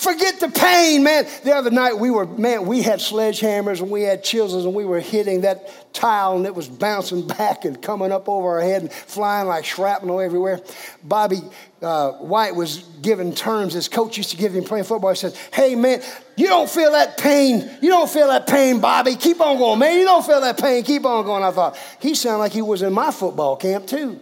Forget 0.02 0.40
the 0.40 0.50
pain, 0.50 1.04
man. 1.04 1.28
The 1.44 1.54
other 1.54 1.70
night 1.70 1.94
we 2.00 2.10
were, 2.10 2.26
man, 2.26 2.66
we 2.66 2.82
had 2.82 2.98
sledgehammers 2.98 3.82
and 3.82 3.92
we 3.92 4.02
had 4.02 4.24
chisels 4.24 4.66
and 4.66 4.74
we 4.74 4.84
were 4.84 5.00
hitting 5.00 5.42
that 5.42 5.94
tile 5.94 6.36
and 6.38 6.48
it 6.48 6.56
was 6.56 6.68
bouncing 6.68 7.28
back 7.38 7.66
and 7.66 7.80
coming 7.80 8.12
up 8.12 8.28
over 8.28 8.50
our 8.50 8.62
head 8.62 8.82
and 8.82 8.92
flying 8.92 9.48
like 9.48 9.64
shrapnel 9.64 10.20
everywhere. 10.20 10.60
Bobby 11.04 11.42
uh, 11.84 12.14
White 12.14 12.56
was 12.56 12.80
given 13.04 13.36
terms, 13.36 13.74
his 13.74 13.88
coach 13.88 14.18
used 14.18 14.32
to 14.32 14.38
give 14.38 14.56
him 14.56 14.64
playing 14.64 14.86
football. 14.86 15.12
He 15.12 15.18
said, 15.18 15.38
Hey, 15.54 15.76
man, 15.76 16.02
you 16.36 16.48
don't 16.48 16.68
feel 16.68 16.94
that 16.94 17.20
pain. 17.20 17.70
You 17.80 17.90
don't 17.90 18.10
feel 18.10 18.30
that 18.30 18.48
pain, 18.48 18.82
Bobby. 18.82 19.16
Keep 19.16 19.40
on 19.40 19.60
going, 19.60 19.78
man. 19.78 20.00
You 20.00 20.06
don't 20.06 20.26
feel 20.26 20.42
that 20.42 20.60
pain. 20.60 20.84
Keep 20.84 21.06
on 21.06 21.26
going. 21.26 21.44
I 21.44 21.52
thought, 21.52 21.78
he 22.00 22.16
sounded 22.16 22.40
like 22.40 22.54
he 22.54 22.64
was 22.64 22.82
in 22.82 22.92
my 22.92 23.12
football 23.12 23.56
camp, 23.56 23.86
too. 23.86 24.20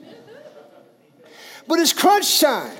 But 1.69 1.79
it's 1.79 1.93
crunch 1.93 2.41
time. 2.41 2.75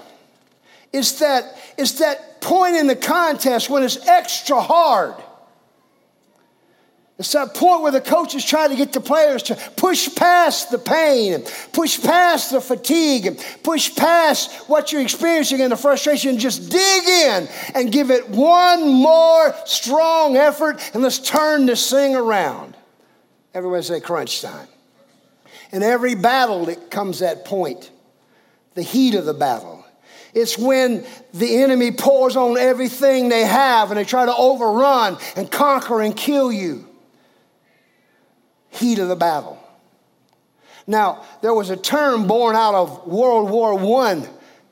It's 0.91 1.19
that, 1.19 1.57
it's 1.77 1.99
that 1.99 2.41
point 2.41 2.75
in 2.75 2.87
the 2.87 2.95
contest 2.95 3.69
when 3.69 3.83
it's 3.83 4.07
extra 4.07 4.59
hard. 4.59 5.15
It's 7.19 7.33
that 7.33 7.53
point 7.53 7.81
where 7.81 7.91
the 7.91 7.99
coach 7.99 8.33
is 8.33 8.45
trying 8.45 8.69
to 8.69 8.77
get 8.77 8.93
the 8.93 9.01
players 9.01 9.43
to 9.43 9.55
push 9.75 10.15
past 10.15 10.71
the 10.71 10.77
pain, 10.77 11.43
push 11.73 12.01
past 12.01 12.51
the 12.51 12.61
fatigue, 12.61 13.41
push 13.61 13.93
past 13.93 14.69
what 14.69 14.93
you're 14.93 15.01
experiencing 15.01 15.59
and 15.59 15.69
the 15.69 15.75
frustration. 15.75 16.37
Just 16.37 16.71
dig 16.71 17.03
in 17.03 17.49
and 17.75 17.91
give 17.91 18.09
it 18.09 18.29
one 18.29 18.87
more 18.87 19.53
strong 19.65 20.37
effort, 20.37 20.79
and 20.93 21.03
let's 21.03 21.19
turn 21.19 21.65
this 21.65 21.91
thing 21.91 22.15
around. 22.15 22.77
Everybody 23.53 23.83
say 23.83 23.99
crunch 23.99 24.41
time. 24.41 24.69
In 25.73 25.83
every 25.83 26.15
battle, 26.15 26.69
it 26.69 26.89
comes 26.89 27.19
that 27.19 27.43
point, 27.43 27.91
the 28.75 28.81
heat 28.81 29.13
of 29.13 29.25
the 29.25 29.33
battle. 29.33 29.78
It's 30.39 30.57
when 30.57 31.05
the 31.33 31.57
enemy 31.57 31.91
pours 31.91 32.35
on 32.35 32.57
everything 32.57 33.29
they 33.29 33.45
have 33.45 33.91
and 33.91 33.99
they 33.99 34.05
try 34.05 34.25
to 34.25 34.35
overrun 34.35 35.17
and 35.35 35.51
conquer 35.51 36.01
and 36.01 36.15
kill 36.15 36.51
you. 36.51 36.87
Heat 38.69 38.99
of 38.99 39.07
the 39.07 39.15
battle. 39.15 39.61
Now, 40.87 41.23
there 41.41 41.53
was 41.53 41.69
a 41.69 41.77
term 41.77 42.25
born 42.27 42.55
out 42.55 42.73
of 42.73 43.05
World 43.05 43.49
War 43.49 44.05
I. 44.05 44.27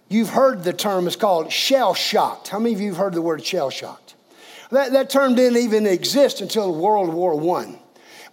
You've 0.09 0.29
heard 0.29 0.63
the 0.63 0.73
term, 0.73 1.05
it's 1.05 1.15
called 1.15 1.51
shell 1.51 1.93
shocked. 1.93 2.47
How 2.47 2.59
many 2.59 2.73
of 2.73 2.81
you 2.81 2.89
have 2.89 2.97
heard 2.97 3.13
the 3.13 3.21
word 3.21 3.45
shell 3.45 3.69
shocked? 3.69 4.15
That, 4.71 4.93
that 4.93 5.09
term 5.09 5.35
didn't 5.35 5.61
even 5.61 5.85
exist 5.85 6.41
until 6.41 6.73
World 6.73 7.13
War 7.13 7.59
I. 7.59 7.77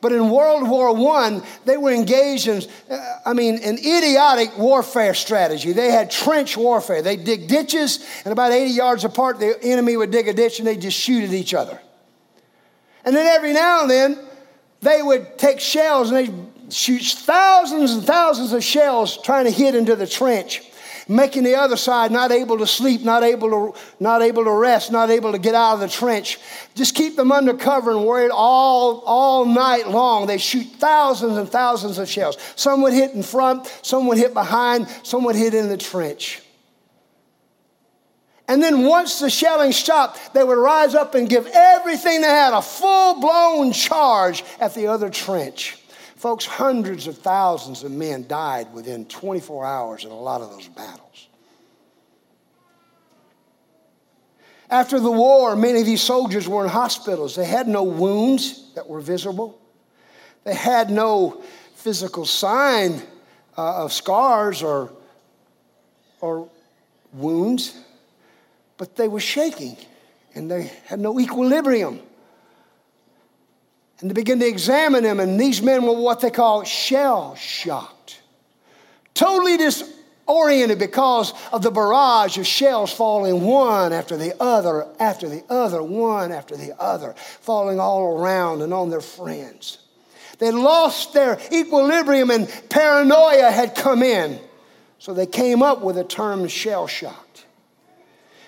But 0.05 0.13
in 0.13 0.29
World 0.29 0.69
War 0.69 0.91
I, 1.17 1.41
they 1.65 1.79
were 1.79 1.91
engaged 1.91 2.47
in, 2.47 2.63
uh, 2.91 2.99
I 3.25 3.33
mean, 3.33 3.55
an 3.63 3.79
idiotic 3.79 4.59
warfare 4.59 5.15
strategy. 5.15 5.73
They 5.73 5.91
had 5.91 6.11
trench 6.11 6.59
warfare. 6.59 7.01
They 7.01 7.17
dig 7.17 7.49
ditches, 7.49 8.05
and 8.23 8.31
about 8.31 8.53
80 8.53 8.71
yards 8.73 9.05
apart, 9.07 9.41
the 9.41 9.59
enemy 9.63 9.97
would 9.97 10.11
dig 10.11 10.29
a 10.29 10.35
ditch 10.35 10.59
and 10.59 10.69
they'd 10.69 10.83
just 10.83 11.01
shoot 11.01 11.25
at 11.25 11.33
each 11.33 11.55
other. 11.55 11.81
And 13.07 13.17
then 13.17 13.27
every 13.27 13.55
now 13.55 13.81
and 13.81 13.91
then, 13.91 14.19
they 14.83 15.01
would 15.01 15.39
take 15.39 15.59
shells 15.59 16.11
and 16.11 16.19
they'd 16.19 16.71
shoot 16.71 17.01
thousands 17.01 17.93
and 17.93 18.05
thousands 18.05 18.53
of 18.53 18.63
shells 18.63 19.17
trying 19.23 19.47
to 19.47 19.51
hit 19.51 19.75
into 19.75 19.97
the 19.97 20.07
trench. 20.07 20.71
Making 21.09 21.43
the 21.43 21.55
other 21.55 21.77
side 21.77 22.11
not 22.11 22.33
able 22.33 22.59
to 22.59 22.67
sleep, 22.67 23.03
not 23.03 23.23
able 23.23 23.51
to, 23.51 23.81
not 24.01 24.23
able 24.23 24.45
to 24.45 24.51
rest, 24.51 24.91
not 24.91 25.11
able 25.11 25.33
to 25.33 25.39
get 25.39 25.55
out 25.55 25.75
of 25.75 25.81
the 25.81 25.89
trench. 25.89 26.39
Just 26.75 26.95
keep 26.95 27.17
them 27.17 27.33
under 27.33 27.55
cover 27.55 27.91
and 27.91 28.05
worried 28.05 28.31
all, 28.33 29.01
all 29.01 29.45
night 29.45 29.89
long. 29.89 30.27
They 30.27 30.39
shoot 30.39 30.67
thousands 30.79 31.37
and 31.37 31.49
thousands 31.49 31.99
of 31.99 32.09
shells. 32.09 32.37
Some 32.57 32.83
would 32.83 32.93
hit 32.93 33.13
in 33.13 33.23
front, 33.23 33.67
some 33.83 34.07
would 34.07 34.19
hit 34.19 34.35
behind, 34.35 34.89
some 35.03 35.25
would 35.25 35.37
hit 35.37 35.55
in 35.55 35.69
the 35.69 35.77
trench. 35.77 36.41
And 38.47 38.63
then 38.63 38.85
once 38.85 39.21
the 39.21 39.31
shelling 39.31 39.73
stopped, 39.73 40.35
they 40.35 40.45
would 40.45 40.59
rise 40.59 40.95
up 40.95 41.15
and 41.15 41.29
give 41.29 41.47
everything 41.47 42.21
they 42.21 42.29
had, 42.29 42.53
a 42.53 42.61
full 42.61 43.21
blown 43.21 43.73
charge 43.73 44.45
at 44.61 44.75
the 44.75 44.89
other 44.89 45.09
trench. 45.09 45.79
Folks, 46.25 46.47
hundreds 46.47 47.07
of 47.07 47.19
thousands 47.19 47.85
of 47.85 47.93
men 47.93 48.26
died 48.26 48.73
within 48.73 49.04
24 49.04 49.66
hours 49.66 50.07
in 50.07 50.11
a 50.11 50.19
lot 50.19 50.40
of 50.40 50.49
those 50.49 50.69
battles. 50.69 51.28
After 54.71 54.99
the 54.99 55.11
war, 55.11 55.54
many 55.54 55.81
of 55.81 55.85
these 55.85 56.00
soldiers 56.00 56.49
were 56.49 56.64
in 56.64 56.71
hospitals. 56.71 57.37
They 57.37 57.45
had 57.45 57.69
no 57.69 57.83
wounds 57.83 58.73
that 58.75 58.88
were 58.88 59.02
visible, 59.02 59.61
they 60.45 60.54
had 60.54 60.88
no 60.88 61.43
physical 61.75 62.25
sign 62.25 63.02
uh, 63.59 63.85
of 63.85 63.93
scars 63.93 64.62
or, 64.62 64.93
or 66.23 66.49
wounds 67.12 67.78
but 68.78 68.97
they 68.97 69.09
were 69.09 69.21
shaking 69.21 69.76
and 70.35 70.50
they 70.50 70.73
had 70.87 71.00
no 71.00 71.21
equilibrium. 71.21 72.00
And 74.05 74.11
they 74.11 74.15
begin 74.17 74.39
to 74.41 74.47
examine 74.47 75.03
them, 75.03 75.19
and 75.19 75.41
these 75.41 75.63
men 75.63 75.87
were 75.87 75.95
what 75.95 76.21
they 76.21 76.29
call 76.29 76.63
shell 76.65 77.35
shocked, 77.37 78.21
totally 79.15 79.57
disoriented 79.57 80.79
because 80.79 81.33
of 81.55 81.63
the 81.63 81.71
barrage 81.71 82.37
of 82.37 82.47
shells 82.47 82.93
falling 82.93 83.41
one 83.41 83.95
after 83.95 84.19
the 84.19 84.39
other, 84.39 84.87
after 85.01 85.27
the 85.27 85.43
other, 85.49 85.83
one 85.83 86.33
after 86.33 86.55
the 86.55 86.79
other, 86.79 87.15
falling 87.17 87.81
all 87.81 88.19
around 88.19 88.61
and 88.61 88.75
on 88.75 88.91
their 88.91 89.01
friends. 89.01 89.79
They 90.39 90.51
lost 90.51 91.15
their 91.15 91.41
equilibrium, 91.51 92.31
and 92.31 92.47
paranoia 92.69 93.51
had 93.51 93.75
come 93.75 94.03
in. 94.03 94.39
So 94.99 95.15
they 95.15 95.25
came 95.25 95.63
up 95.63 95.81
with 95.81 95.97
the 95.97 96.05
term 96.05 96.47
shell 96.49 96.87
shock. 96.87 97.24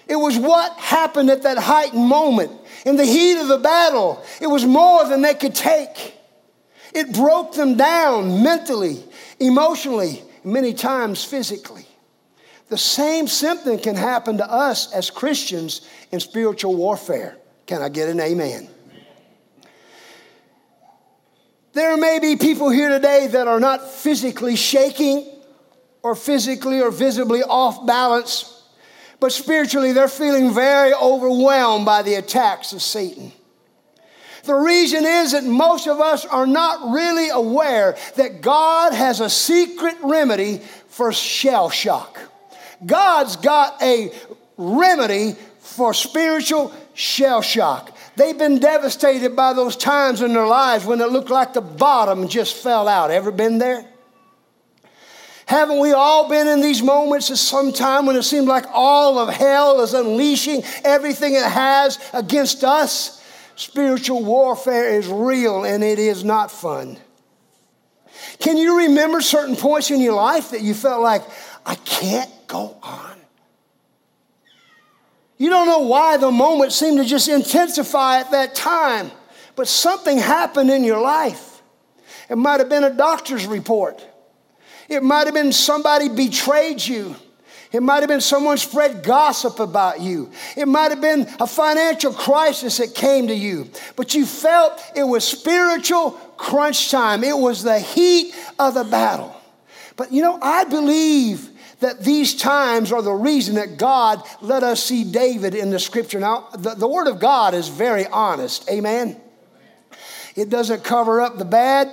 It 0.09 0.17
was 0.17 0.39
what 0.39 0.73
happened 0.79 1.31
at 1.31 1.43
that 1.43 1.59
heightened 1.59 2.07
moment. 2.07 2.53
In 2.85 2.97
the 2.97 3.05
heat 3.05 3.41
of 3.41 3.49
the 3.49 3.59
battle, 3.59 4.25
it 4.41 4.47
was 4.47 4.65
more 4.65 5.05
than 5.05 5.23
they 5.23 5.35
could 5.35 5.55
take. 5.55 6.15
It 6.95 7.13
broke 7.13 7.55
them 7.55 7.77
down 7.77 8.43
mentally, 8.43 9.03
emotionally, 9.41 10.23
many 10.45 10.73
times 10.73 11.25
physically. 11.25 11.87
The 12.69 12.79
same 12.79 13.27
symptom 13.27 13.79
can 13.79 13.97
happen 13.97 14.39
to 14.39 14.51
us 14.51 14.93
as 14.93 15.11
Christians 15.11 15.89
in 16.13 16.21
spiritual 16.21 16.75
warfare. 16.75 17.37
Can 17.67 17.83
I 17.83 17.89
get 17.89 18.09
an 18.09 18.21
amen? 18.21 18.69
There 21.73 21.97
may 21.97 22.21
be 22.21 22.37
people 22.37 22.71
here 22.71 22.89
today 22.89 23.27
that 23.27 23.47
are 23.49 23.61
not 23.61 23.91
physically 23.91 24.57
shaking 24.57 25.27
or 26.03 26.15
physically 26.15 26.81
or 26.81 26.91
visibly 26.91 27.43
off 27.43 27.87
balance 27.87 28.56
but 29.27 29.33
spiritually, 29.33 29.91
they're 29.91 30.07
feeling 30.07 30.55
very 30.55 30.95
overwhelmed 30.95 31.85
by 31.85 32.01
the 32.01 32.15
attacks 32.15 32.73
of 32.73 32.81
Satan. 32.81 33.33
The 34.45 34.55
reason 34.55 35.05
is 35.05 35.33
that 35.33 35.43
most 35.43 35.89
of 35.89 35.99
us 35.99 36.25
are 36.25 36.47
not 36.47 36.93
really 36.95 37.31
aware 37.31 37.97
that 38.15 38.41
God 38.41 38.93
has 38.93 39.19
a 39.19 39.29
secret 39.29 39.97
remedy 40.01 40.59
for 40.87 41.13
shell 41.13 41.71
shock. 41.71 42.21
God's 42.87 43.35
got 43.35 43.83
a 43.83 44.13
remedy 44.57 45.33
for 45.59 45.93
spiritual 45.93 46.73
shell 46.95 47.43
shock. 47.43 47.99
They've 48.15 48.39
been 48.39 48.61
devastated 48.61 49.35
by 49.35 49.55
those 49.55 49.75
times 49.75 50.23
in 50.23 50.35
their 50.35 50.47
lives 50.47 50.85
when 50.85 51.01
it 51.01 51.11
looked 51.11 51.31
like 51.31 51.53
the 51.53 51.61
bottom 51.61 52.29
just 52.29 52.55
fell 52.63 52.87
out. 52.87 53.11
Ever 53.11 53.33
been 53.33 53.59
there? 53.59 53.85
Haven't 55.47 55.79
we 55.79 55.93
all 55.93 56.29
been 56.29 56.49
in 56.49 56.61
these 56.61 56.83
moments 56.83 57.31
at 57.31 57.39
some 57.39 57.73
time 57.73 58.05
when 58.05 58.17
it 58.17 58.25
seemed 58.25 58.49
like 58.49 58.67
all 58.73 59.19
of 59.21 59.33
hell 59.33 59.81
is 59.81 59.95
unleashing 59.95 60.65
everything 60.85 61.35
it 61.35 61.45
has 61.45 62.01
against 62.13 62.65
us? 62.65 63.23
Spiritual 63.55 64.25
warfare 64.25 64.99
is 64.99 65.07
real 65.07 65.65
and 65.65 65.85
it 65.85 66.01
is 66.01 66.25
not 66.25 66.51
fun. 66.51 66.99
Can 68.41 68.57
you 68.57 68.79
remember 68.79 69.21
certain 69.21 69.55
points 69.55 69.93
in 69.93 70.01
your 70.01 70.15
life 70.15 70.51
that 70.51 70.63
you 70.63 70.75
felt 70.75 71.01
like, 71.01 71.23
I 71.65 71.77
can't 71.77 72.31
go 72.49 72.77
on? 72.83 73.17
You 75.39 75.49
don't 75.49 75.67
know 75.69 75.81
why 75.81 76.17
the 76.17 76.31
moment 76.31 76.73
seemed 76.73 76.99
to 76.99 77.05
just 77.05 77.29
intensify 77.29 78.19
at 78.19 78.33
that 78.33 78.57
time, 78.57 79.13
but 79.55 79.69
something 79.69 80.19
happened 80.19 80.71
in 80.71 80.83
your 80.83 81.01
life. 81.01 81.63
It 82.29 82.37
might 82.37 82.59
have 82.59 82.69
been 82.69 82.85
a 82.85 82.93
doctor's 82.93 83.47
report. 83.47 84.05
It 84.89 85.03
might 85.03 85.27
have 85.27 85.35
been 85.35 85.53
somebody 85.53 86.09
betrayed 86.09 86.85
you. 86.85 87.17
It 87.73 87.83
might 87.83 88.01
have 88.01 88.09
been 88.09 88.21
someone 88.21 88.59
spread 88.59 89.03
gossip 89.03 89.61
about 89.61 90.01
you. 90.01 90.31
It 90.57 90.67
might 90.67 90.93
have 90.93 91.01
been 91.01 91.29
a 91.41 91.47
financial 91.47 92.13
crisis 92.13 92.79
that 92.79 92.95
came 92.95 93.27
to 93.29 93.35
you. 93.35 93.69
But 93.97 94.15
you 94.15 94.25
felt 94.25 94.81
it 94.95 95.03
was 95.03 95.27
spiritual 95.27 96.13
crunch 96.37 96.91
time. 96.91 97.25
It 97.25 97.37
was 97.37 97.63
the 97.63 97.79
heat 97.79 98.35
of 98.59 98.75
the 98.75 98.85
battle. 98.85 99.35
But 99.97 100.13
you 100.13 100.23
know, 100.23 100.39
I 100.41 100.65
believe 100.65 101.51
that 101.81 102.01
these 102.01 102.35
times 102.35 102.93
are 102.93 103.03
the 103.03 103.13
reason 103.13 103.57
that 103.57 103.77
God 103.77 104.23
let 104.41 104.63
us 104.63 104.83
see 104.83 105.05
David 105.05 105.55
in 105.55 105.71
the 105.71 105.79
scripture. 105.79 106.21
Now, 106.21 106.49
the, 106.57 106.75
the 106.75 106.89
Word 106.89 107.09
of 107.09 107.19
God 107.19 107.55
is 107.55 107.69
very 107.69 108.07
honest. 108.07 108.71
Amen. 108.71 109.21
It 110.35 110.51
doesn't 110.51 110.85
cover 110.85 111.21
up 111.21 111.39
the 111.39 111.45
bad, 111.45 111.91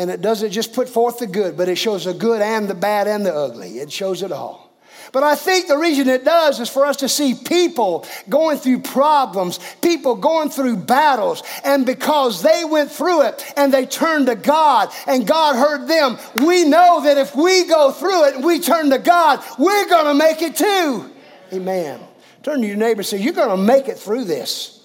and 0.00 0.10
it 0.10 0.22
doesn't 0.22 0.50
just 0.50 0.72
put 0.72 0.88
forth 0.88 1.18
the 1.18 1.26
good, 1.26 1.58
but 1.58 1.68
it 1.68 1.76
shows 1.76 2.06
the 2.06 2.14
good 2.14 2.40
and 2.40 2.66
the 2.66 2.74
bad 2.74 3.06
and 3.06 3.24
the 3.24 3.34
ugly. 3.34 3.80
It 3.80 3.92
shows 3.92 4.22
it 4.22 4.32
all. 4.32 4.72
But 5.12 5.24
I 5.24 5.34
think 5.34 5.66
the 5.66 5.76
reason 5.76 6.08
it 6.08 6.24
does 6.24 6.58
is 6.58 6.70
for 6.70 6.86
us 6.86 6.96
to 6.98 7.08
see 7.08 7.34
people 7.34 8.06
going 8.26 8.56
through 8.56 8.80
problems, 8.80 9.58
people 9.82 10.14
going 10.14 10.48
through 10.48 10.76
battles, 10.78 11.42
and 11.64 11.84
because 11.84 12.40
they 12.40 12.64
went 12.64 12.90
through 12.90 13.26
it 13.26 13.44
and 13.58 13.74
they 13.74 13.84
turned 13.84 14.28
to 14.28 14.36
God 14.36 14.88
and 15.06 15.26
God 15.26 15.56
heard 15.56 15.86
them, 15.86 16.16
we 16.46 16.64
know 16.64 17.02
that 17.04 17.18
if 17.18 17.36
we 17.36 17.66
go 17.66 17.92
through 17.92 18.28
it 18.28 18.36
and 18.36 18.44
we 18.44 18.58
turn 18.58 18.88
to 18.88 18.98
God, 18.98 19.44
we're 19.58 19.88
going 19.90 20.06
to 20.06 20.14
make 20.14 20.40
it 20.40 20.56
too. 20.56 21.10
Amen. 21.52 22.00
Turn 22.42 22.62
to 22.62 22.66
your 22.66 22.78
neighbor 22.78 23.00
and 23.00 23.06
say, 23.06 23.18
You're 23.18 23.34
going 23.34 23.50
to 23.50 23.62
make 23.62 23.88
it 23.88 23.98
through 23.98 24.24
this. 24.24 24.79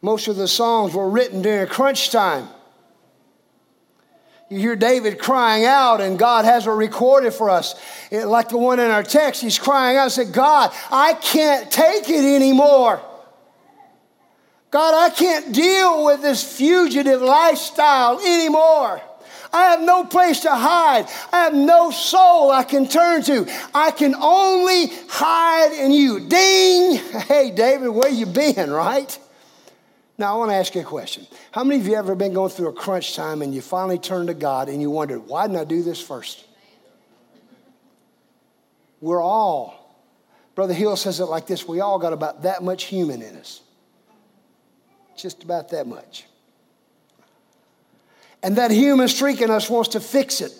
Most 0.00 0.28
of 0.28 0.36
the 0.36 0.48
songs 0.48 0.94
were 0.94 1.08
written 1.08 1.42
during 1.42 1.66
crunch 1.66 2.10
time. 2.10 2.48
You 4.48 4.58
hear 4.58 4.76
David 4.76 5.18
crying 5.18 5.64
out, 5.66 6.00
and 6.00 6.18
God 6.18 6.46
has 6.46 6.66
it 6.66 6.70
recorded 6.70 7.34
for 7.34 7.50
us. 7.50 7.74
It, 8.10 8.24
like 8.24 8.48
the 8.48 8.56
one 8.56 8.80
in 8.80 8.90
our 8.90 9.02
text, 9.02 9.42
he's 9.42 9.58
crying 9.58 9.98
out 9.98 10.04
and 10.04 10.12
said, 10.12 10.32
God, 10.32 10.72
I 10.90 11.14
can't 11.14 11.70
take 11.70 12.08
it 12.08 12.24
anymore. 12.24 13.02
God, 14.70 14.94
I 14.94 15.14
can't 15.14 15.52
deal 15.52 16.04
with 16.06 16.22
this 16.22 16.42
fugitive 16.56 17.20
lifestyle 17.20 18.20
anymore. 18.20 19.02
I 19.52 19.70
have 19.70 19.80
no 19.80 20.04
place 20.04 20.40
to 20.40 20.54
hide. 20.54 21.06
I 21.32 21.44
have 21.44 21.54
no 21.54 21.90
soul 21.90 22.50
I 22.50 22.64
can 22.64 22.86
turn 22.86 23.22
to. 23.24 23.46
I 23.74 23.90
can 23.90 24.14
only 24.14 24.92
hide 25.08 25.72
in 25.72 25.92
you. 25.92 26.20
Ding! 26.20 27.00
Hey, 27.28 27.50
David, 27.50 27.88
where 27.88 28.10
you 28.10 28.24
been, 28.24 28.70
right? 28.70 29.18
Now, 30.18 30.34
I 30.34 30.36
want 30.36 30.50
to 30.50 30.56
ask 30.56 30.74
you 30.74 30.80
a 30.80 30.84
question. 30.84 31.28
How 31.52 31.62
many 31.62 31.80
of 31.80 31.86
you 31.86 31.94
ever 31.94 32.16
been 32.16 32.34
going 32.34 32.50
through 32.50 32.68
a 32.68 32.72
crunch 32.72 33.14
time 33.14 33.40
and 33.40 33.54
you 33.54 33.62
finally 33.62 33.98
turned 33.98 34.26
to 34.26 34.34
God 34.34 34.68
and 34.68 34.82
you 34.82 34.90
wondered, 34.90 35.20
why 35.20 35.46
didn't 35.46 35.60
I 35.60 35.64
do 35.64 35.80
this 35.84 36.00
first? 36.00 36.44
We're 39.00 39.22
all, 39.22 39.96
Brother 40.56 40.74
Hill 40.74 40.96
says 40.96 41.20
it 41.20 41.26
like 41.26 41.46
this 41.46 41.68
we 41.68 41.78
all 41.78 42.00
got 42.00 42.12
about 42.12 42.42
that 42.42 42.64
much 42.64 42.84
human 42.84 43.22
in 43.22 43.36
us. 43.36 43.62
Just 45.16 45.44
about 45.44 45.68
that 45.70 45.86
much. 45.86 46.24
And 48.42 48.56
that 48.56 48.72
human 48.72 49.06
streak 49.06 49.40
in 49.40 49.50
us 49.52 49.70
wants 49.70 49.90
to 49.90 50.00
fix 50.00 50.40
it. 50.40 50.52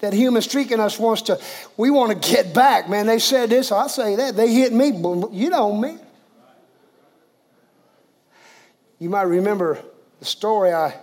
That 0.00 0.12
human 0.12 0.42
streak 0.42 0.70
in 0.70 0.80
us 0.80 0.98
wants 0.98 1.22
to, 1.22 1.40
we 1.78 1.90
want 1.90 2.22
to 2.22 2.28
get 2.30 2.54
back. 2.54 2.90
Man, 2.90 3.06
they 3.06 3.18
said 3.18 3.48
this, 3.48 3.72
I 3.72 3.86
say 3.86 4.16
that. 4.16 4.36
They 4.36 4.52
hit 4.52 4.72
me, 4.72 4.88
you 5.32 5.48
know 5.48 5.74
me. 5.74 5.98
You 9.00 9.08
might 9.08 9.22
remember 9.22 9.78
the 10.18 10.26
story 10.26 10.72
I, 10.72 10.94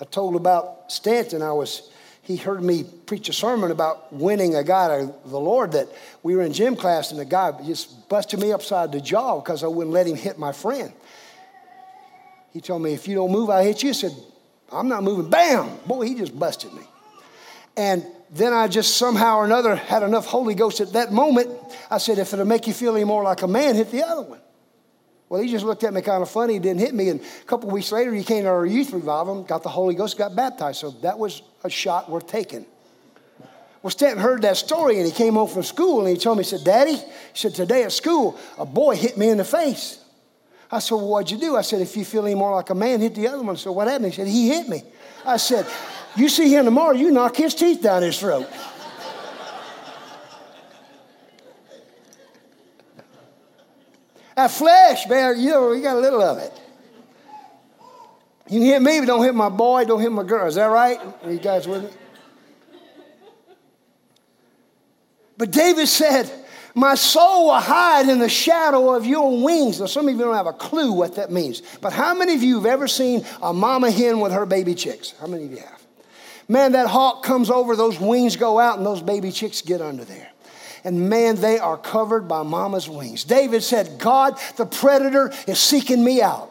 I 0.00 0.04
told 0.10 0.36
about 0.36 0.90
Stanton. 0.90 1.42
I 1.42 1.52
was, 1.52 1.90
he 2.22 2.36
heard 2.36 2.62
me 2.62 2.82
preach 2.82 3.28
a 3.28 3.32
sermon 3.34 3.70
about 3.70 4.10
winning 4.10 4.54
a 4.54 4.64
guy 4.64 4.88
to 4.98 5.14
the 5.26 5.38
Lord 5.38 5.72
that 5.72 5.86
we 6.22 6.34
were 6.34 6.42
in 6.42 6.54
gym 6.54 6.74
class 6.74 7.10
and 7.10 7.20
the 7.20 7.26
guy 7.26 7.52
just 7.62 8.08
busted 8.08 8.40
me 8.40 8.52
upside 8.52 8.90
the 8.90 9.02
jaw 9.02 9.38
because 9.38 9.62
I 9.62 9.66
wouldn't 9.66 9.92
let 9.92 10.06
him 10.06 10.16
hit 10.16 10.38
my 10.38 10.52
friend. 10.52 10.94
He 12.54 12.62
told 12.62 12.80
me, 12.80 12.94
if 12.94 13.06
you 13.06 13.14
don't 13.14 13.30
move, 13.30 13.50
I'll 13.50 13.62
hit 13.62 13.82
you. 13.82 13.90
I 13.90 13.92
said, 13.92 14.12
I'm 14.72 14.88
not 14.88 15.02
moving. 15.02 15.28
Bam! 15.28 15.78
Boy, 15.86 16.06
he 16.06 16.14
just 16.14 16.38
busted 16.38 16.72
me. 16.72 16.82
And 17.76 18.02
then 18.30 18.54
I 18.54 18.66
just 18.66 18.96
somehow 18.96 19.36
or 19.36 19.44
another 19.44 19.76
had 19.76 20.02
enough 20.02 20.24
Holy 20.24 20.54
Ghost 20.54 20.80
at 20.80 20.94
that 20.94 21.12
moment. 21.12 21.50
I 21.90 21.98
said, 21.98 22.18
if 22.18 22.32
it'll 22.32 22.46
make 22.46 22.66
you 22.66 22.72
feel 22.72 22.96
any 22.96 23.04
more 23.04 23.22
like 23.22 23.42
a 23.42 23.48
man, 23.48 23.74
hit 23.74 23.90
the 23.90 24.04
other 24.04 24.22
one. 24.22 24.40
Well, 25.32 25.40
he 25.40 25.48
just 25.48 25.64
looked 25.64 25.82
at 25.82 25.94
me 25.94 26.02
kind 26.02 26.22
of 26.22 26.28
funny, 26.28 26.58
didn't 26.58 26.80
hit 26.80 26.92
me. 26.92 27.08
And 27.08 27.18
a 27.18 27.44
couple 27.44 27.70
weeks 27.70 27.90
later, 27.90 28.12
he 28.12 28.22
came 28.22 28.42
to 28.42 28.50
our 28.50 28.66
youth 28.66 28.92
revival, 28.92 29.42
got 29.44 29.62
the 29.62 29.70
Holy 29.70 29.94
Ghost, 29.94 30.18
got 30.18 30.36
baptized. 30.36 30.78
So 30.78 30.90
that 31.00 31.18
was 31.18 31.40
a 31.64 31.70
shot 31.70 32.10
worth 32.10 32.26
taking. 32.26 32.66
Well, 33.82 33.90
Stanton 33.90 34.18
heard 34.18 34.42
that 34.42 34.58
story 34.58 34.98
and 34.98 35.06
he 35.06 35.10
came 35.10 35.32
home 35.32 35.48
from 35.48 35.62
school 35.62 36.00
and 36.00 36.08
he 36.10 36.18
told 36.18 36.36
me, 36.36 36.44
he 36.44 36.50
said, 36.50 36.64
Daddy, 36.64 36.96
he 36.96 37.04
said, 37.32 37.54
today 37.54 37.82
at 37.84 37.92
school, 37.92 38.38
a 38.58 38.66
boy 38.66 38.94
hit 38.94 39.16
me 39.16 39.30
in 39.30 39.38
the 39.38 39.44
face. 39.44 40.04
I 40.70 40.80
said, 40.80 40.96
well, 40.96 41.08
what'd 41.08 41.30
you 41.30 41.38
do? 41.38 41.56
I 41.56 41.62
said, 41.62 41.80
if 41.80 41.96
you 41.96 42.04
feel 42.04 42.26
any 42.26 42.34
more 42.34 42.54
like 42.54 42.68
a 42.68 42.74
man, 42.74 43.00
hit 43.00 43.14
the 43.14 43.26
other 43.26 43.40
one. 43.40 43.56
So 43.56 43.72
what 43.72 43.88
happened? 43.88 44.12
He 44.12 44.16
said, 44.16 44.26
he 44.26 44.48
hit 44.48 44.68
me. 44.68 44.82
I 45.24 45.38
said, 45.38 45.66
you 46.14 46.28
see 46.28 46.54
him 46.54 46.66
tomorrow, 46.66 46.92
you 46.92 47.10
knock 47.10 47.36
his 47.36 47.54
teeth 47.54 47.80
down 47.80 48.02
his 48.02 48.20
throat. 48.20 48.50
That 54.36 54.50
flesh, 54.50 55.06
man, 55.08 55.38
you 55.40 55.50
know, 55.50 55.72
you 55.72 55.82
got 55.82 55.96
a 55.96 56.00
little 56.00 56.22
of 56.22 56.38
it. 56.38 56.52
You 58.48 58.60
can 58.60 58.62
hit 58.62 58.82
me, 58.82 59.00
but 59.00 59.06
don't 59.06 59.22
hit 59.22 59.34
my 59.34 59.48
boy, 59.48 59.84
don't 59.84 60.00
hit 60.00 60.12
my 60.12 60.24
girl. 60.24 60.46
Is 60.46 60.56
that 60.56 60.66
right? 60.66 60.98
Are 61.22 61.32
you 61.32 61.38
guys 61.38 61.66
with 61.66 61.84
me? 61.84 61.90
But 65.38 65.50
David 65.50 65.88
said, 65.88 66.30
My 66.74 66.94
soul 66.94 67.46
will 67.46 67.60
hide 67.60 68.08
in 68.08 68.18
the 68.18 68.28
shadow 68.28 68.94
of 68.94 69.06
your 69.06 69.42
wings. 69.42 69.80
Now, 69.80 69.86
some 69.86 70.08
of 70.08 70.14
you 70.14 70.20
don't 70.20 70.34
have 70.34 70.46
a 70.46 70.52
clue 70.52 70.92
what 70.92 71.16
that 71.16 71.30
means. 71.30 71.62
But 71.80 71.92
how 71.92 72.14
many 72.14 72.34
of 72.34 72.42
you 72.42 72.56
have 72.56 72.66
ever 72.66 72.88
seen 72.88 73.24
a 73.42 73.52
mama 73.52 73.90
hen 73.90 74.20
with 74.20 74.32
her 74.32 74.46
baby 74.46 74.74
chicks? 74.74 75.14
How 75.20 75.26
many 75.26 75.44
of 75.44 75.50
you 75.50 75.58
have? 75.58 75.82
Man, 76.48 76.72
that 76.72 76.86
hawk 76.86 77.22
comes 77.22 77.50
over, 77.50 77.76
those 77.76 77.98
wings 77.98 78.36
go 78.36 78.58
out, 78.58 78.76
and 78.76 78.86
those 78.86 79.00
baby 79.00 79.32
chicks 79.32 79.62
get 79.62 79.80
under 79.80 80.04
there 80.04 80.32
and 80.84 81.08
man, 81.08 81.36
they 81.36 81.58
are 81.58 81.76
covered 81.76 82.26
by 82.26 82.42
mama's 82.42 82.88
wings. 82.88 83.22
David 83.22 83.62
said, 83.62 83.98
God, 83.98 84.36
the 84.56 84.66
predator 84.66 85.32
is 85.46 85.60
seeking 85.60 86.02
me 86.02 86.20
out. 86.20 86.48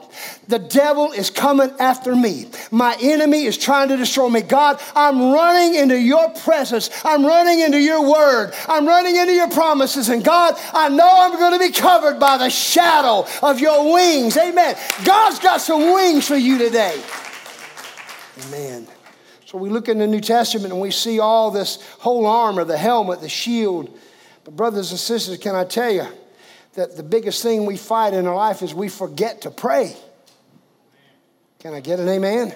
The 0.47 0.59
devil 0.59 1.11
is 1.11 1.29
coming 1.29 1.69
after 1.79 2.15
me. 2.15 2.47
My 2.71 2.97
enemy 3.01 3.43
is 3.43 3.57
trying 3.57 3.89
to 3.89 3.97
destroy 3.97 4.29
me. 4.29 4.41
God, 4.41 4.81
I'm 4.95 5.33
running 5.33 5.75
into 5.75 5.99
your 5.99 6.29
presence. 6.29 6.89
I'm 7.03 7.25
running 7.25 7.59
into 7.59 7.79
your 7.79 8.09
word. 8.09 8.53
I'm 8.67 8.87
running 8.87 9.17
into 9.17 9.33
your 9.33 9.49
promises. 9.49 10.09
And 10.09 10.23
God, 10.23 10.55
I 10.73 10.89
know 10.89 11.09
I'm 11.09 11.37
going 11.37 11.53
to 11.53 11.59
be 11.59 11.71
covered 11.71 12.19
by 12.19 12.37
the 12.37 12.49
shadow 12.49 13.27
of 13.41 13.59
your 13.59 13.93
wings. 13.93 14.37
Amen. 14.37 14.75
God's 15.03 15.39
got 15.39 15.59
some 15.59 15.93
wings 15.93 16.27
for 16.27 16.37
you 16.37 16.57
today. 16.57 17.01
Amen. 18.47 18.87
So 19.45 19.57
we 19.57 19.69
look 19.69 19.89
in 19.89 19.97
the 19.97 20.07
New 20.07 20.21
Testament 20.21 20.71
and 20.71 20.81
we 20.81 20.91
see 20.91 21.19
all 21.19 21.51
this 21.51 21.81
whole 21.99 22.25
armor 22.25 22.63
the 22.63 22.77
helmet, 22.77 23.19
the 23.19 23.27
shield, 23.27 23.97
but, 24.43 24.55
brothers 24.55 24.91
and 24.91 24.99
sisters, 24.99 25.37
can 25.37 25.55
I 25.55 25.65
tell 25.65 25.91
you 25.91 26.07
that 26.73 26.95
the 26.95 27.03
biggest 27.03 27.43
thing 27.43 27.65
we 27.65 27.77
fight 27.77 28.13
in 28.13 28.25
our 28.25 28.35
life 28.35 28.61
is 28.61 28.73
we 28.73 28.89
forget 28.89 29.41
to 29.41 29.51
pray? 29.51 29.95
Can 31.59 31.73
I 31.73 31.79
get 31.79 31.99
an 31.99 32.09
amen? 32.09 32.53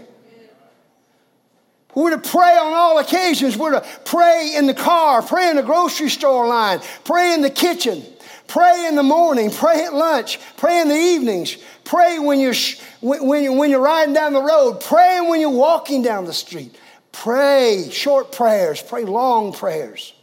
We're 1.93 2.09
to 2.09 2.17
pray 2.17 2.57
on 2.57 2.73
all 2.73 2.99
occasions. 2.99 3.55
We're 3.55 3.79
to 3.79 3.85
pray 4.03 4.53
in 4.55 4.67
the 4.67 4.73
car, 4.73 5.21
pray 5.21 5.49
in 5.49 5.55
the 5.55 5.63
grocery 5.63 6.09
store 6.09 6.45
line, 6.47 6.81
pray 7.05 7.33
in 7.33 7.41
the 7.41 7.49
kitchen, 7.49 8.03
pray 8.47 8.87
in 8.87 8.95
the 8.95 9.03
morning, 9.03 9.49
pray 9.49 9.85
at 9.85 9.93
lunch, 9.93 10.39
pray 10.57 10.81
in 10.81 10.89
the 10.89 10.95
evenings, 10.95 11.55
pray 11.85 12.19
when 12.19 12.39
you're, 12.39 12.55
when, 12.99 13.43
you're, 13.43 13.53
when 13.53 13.69
you're 13.69 13.79
riding 13.79 14.13
down 14.13 14.33
the 14.33 14.41
road, 14.41 14.81
pray 14.81 15.21
when 15.21 15.39
you're 15.39 15.49
walking 15.49 16.01
down 16.01 16.25
the 16.25 16.33
street. 16.33 16.75
Pray 17.13 17.87
short 17.91 18.33
prayers, 18.33 18.81
pray 18.81 19.05
long 19.05 19.53
prayers. 19.53 20.14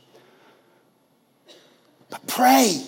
But 2.13 2.27
pray. 2.27 2.87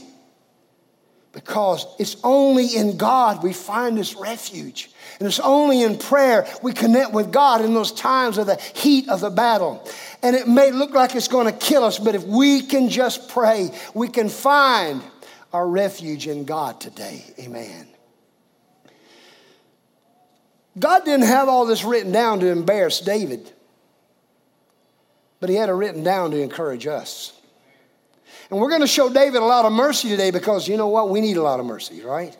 Because 1.33 1.85
it's 1.99 2.17
only 2.23 2.77
in 2.77 2.97
God 2.97 3.43
we 3.43 3.53
find 3.53 3.99
this 3.99 4.15
refuge. 4.15 4.91
And 5.19 5.27
it's 5.27 5.41
only 5.41 5.83
in 5.83 5.99
prayer 5.99 6.47
we 6.63 6.73
connect 6.73 7.13
with 7.13 7.33
God 7.33 7.65
in 7.65 7.75
those 7.75 7.91
times 7.91 8.39
of 8.39 8.47
the 8.47 8.55
heat 8.55 9.09
of 9.09 9.21
the 9.21 9.31
battle. 9.31 9.89
And 10.23 10.37
it 10.37 10.47
may 10.47 10.71
look 10.71 10.91
like 10.93 11.17
it's 11.17 11.27
going 11.27 11.47
to 11.47 11.53
kill 11.53 11.83
us, 11.83 11.99
but 11.99 12.15
if 12.15 12.23
we 12.23 12.61
can 12.61 12.89
just 12.89 13.31
pray, 13.31 13.71
we 13.95 14.07
can 14.07 14.29
find 14.29 15.03
our 15.53 15.67
refuge 15.67 16.29
in 16.29 16.45
God 16.45 16.81
today. 16.81 17.25
Amen. 17.41 17.89
God 20.79 21.05
didn't 21.05 21.27
have 21.27 21.49
all 21.49 21.67
this 21.67 21.85
written 21.85 22.13
down 22.13 22.41
to 22.41 22.47
embarrass 22.49 23.01
David, 23.01 23.51
but 25.41 25.49
He 25.49 25.57
had 25.57 25.69
it 25.69 25.73
written 25.73 26.05
down 26.05 26.31
to 26.33 26.41
encourage 26.41 26.87
us. 26.87 27.33
And 28.55 28.61
we're 28.61 28.69
going 28.69 28.83
to 28.83 28.87
show 28.87 29.13
David 29.13 29.43
a 29.43 29.45
lot 29.45 29.65
of 29.65 29.73
mercy 29.73 30.09
today 30.09 30.31
because 30.31 30.69
you 30.69 30.77
know 30.77 30.87
what? 30.87 31.11
We 31.11 31.21
need 31.21 31.39
a 31.39 31.43
lot 31.43 31.59
of 31.59 31.67
mercy, 31.67 32.03
right? 32.03 32.37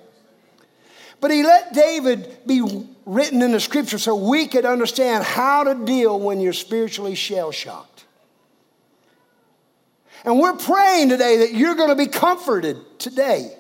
But 1.21 1.33
he 1.33 1.43
let 1.43 1.75
David 1.75 2.39
be 2.47 2.87
written 3.05 3.43
in 3.43 3.51
the 3.51 3.59
scripture 3.59 3.99
so 3.99 4.15
we 4.15 4.47
could 4.47 4.65
understand 4.65 5.25
how 5.25 5.65
to 5.65 5.75
deal 5.85 6.21
when 6.21 6.41
you're 6.41 6.53
spiritually 6.53 7.17
shell 7.17 7.51
shocked. 7.51 8.05
And 10.25 10.39
we're 10.39 10.57
praying 10.57 11.09
today 11.09 11.39
that 11.39 11.53
you're 11.53 11.75
going 11.75 11.89
to 11.89 11.97
be 11.97 12.07
comforted 12.07 12.77
today. 13.01 13.53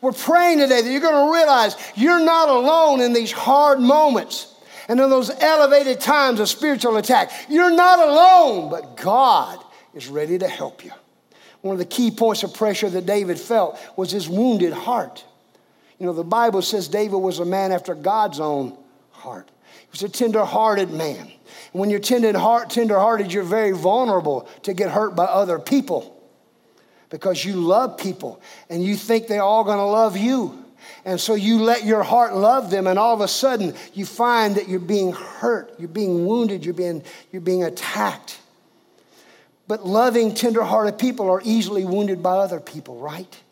We're 0.00 0.12
praying 0.12 0.60
today 0.60 0.80
that 0.80 0.90
you're 0.90 1.02
going 1.02 1.26
to 1.26 1.38
realize 1.38 1.76
you're 1.94 2.24
not 2.24 2.48
alone 2.48 3.02
in 3.02 3.12
these 3.12 3.32
hard 3.32 3.80
moments 3.80 4.50
and 4.88 4.98
in 4.98 5.10
those 5.10 5.28
elevated 5.28 6.00
times 6.00 6.40
of 6.40 6.48
spiritual 6.48 6.96
attack. 6.96 7.30
You're 7.50 7.70
not 7.70 7.98
alone, 7.98 8.70
but 8.70 8.96
God 8.96 9.62
is 9.92 10.08
ready 10.08 10.38
to 10.38 10.48
help 10.48 10.82
you. 10.82 10.92
One 11.62 11.72
of 11.72 11.78
the 11.78 11.84
key 11.84 12.10
points 12.10 12.42
of 12.42 12.54
pressure 12.54 12.88
that 12.90 13.06
David 13.06 13.40
felt 13.40 13.78
was 13.96 14.10
his 14.10 14.28
wounded 14.28 14.72
heart. 14.72 15.24
You 15.98 16.06
know, 16.06 16.12
the 16.12 16.24
Bible 16.24 16.62
says 16.62 16.88
David 16.88 17.16
was 17.16 17.38
a 17.38 17.44
man 17.44 17.72
after 17.72 17.94
God's 17.94 18.38
own 18.38 18.76
heart. 19.10 19.50
He 19.80 19.88
was 19.90 20.02
a 20.02 20.08
tender-hearted 20.08 20.90
man. 20.90 21.30
When 21.72 21.90
you're 21.90 22.00
tender-hearted, 22.00 23.32
you're 23.32 23.42
very 23.42 23.72
vulnerable 23.72 24.48
to 24.62 24.74
get 24.74 24.90
hurt 24.90 25.16
by 25.16 25.24
other 25.24 25.58
people 25.58 26.12
because 27.08 27.44
you 27.44 27.54
love 27.54 27.98
people 27.98 28.40
and 28.68 28.84
you 28.84 28.96
think 28.96 29.26
they're 29.26 29.42
all 29.42 29.64
going 29.64 29.78
to 29.78 29.84
love 29.84 30.16
you. 30.16 30.62
And 31.04 31.20
so 31.20 31.34
you 31.34 31.62
let 31.62 31.84
your 31.84 32.02
heart 32.02 32.34
love 32.34 32.70
them, 32.70 32.86
and 32.86 32.98
all 32.98 33.14
of 33.14 33.20
a 33.20 33.28
sudden 33.28 33.74
you 33.94 34.04
find 34.04 34.56
that 34.56 34.68
you're 34.68 34.78
being 34.78 35.12
hurt, 35.12 35.74
you're 35.78 35.88
being 35.88 36.26
wounded, 36.26 36.64
you're 36.64 36.74
being, 36.74 37.02
you're 37.32 37.42
being 37.42 37.64
attacked. 37.64 38.38
But 39.68 39.86
loving, 39.86 40.34
tenderhearted 40.34 40.98
people 40.98 41.28
are 41.30 41.42
easily 41.44 41.84
wounded 41.84 42.22
by 42.22 42.36
other 42.36 42.60
people, 42.60 42.98
right? 42.98 43.42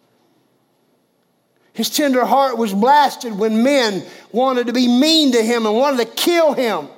His 1.73 1.91
tender 1.91 2.25
heart 2.25 2.57
was 2.57 2.73
blasted 2.73 3.37
when 3.37 3.65
men 3.65 4.05
wanted 4.31 4.69
to 4.69 4.73
be 4.73 4.87
mean 4.87 5.33
to 5.33 5.43
him 5.43 5.67
and 5.67 5.75
wanted 5.75 6.07
to 6.07 6.15
kill 6.15 6.53
him. 6.53 6.89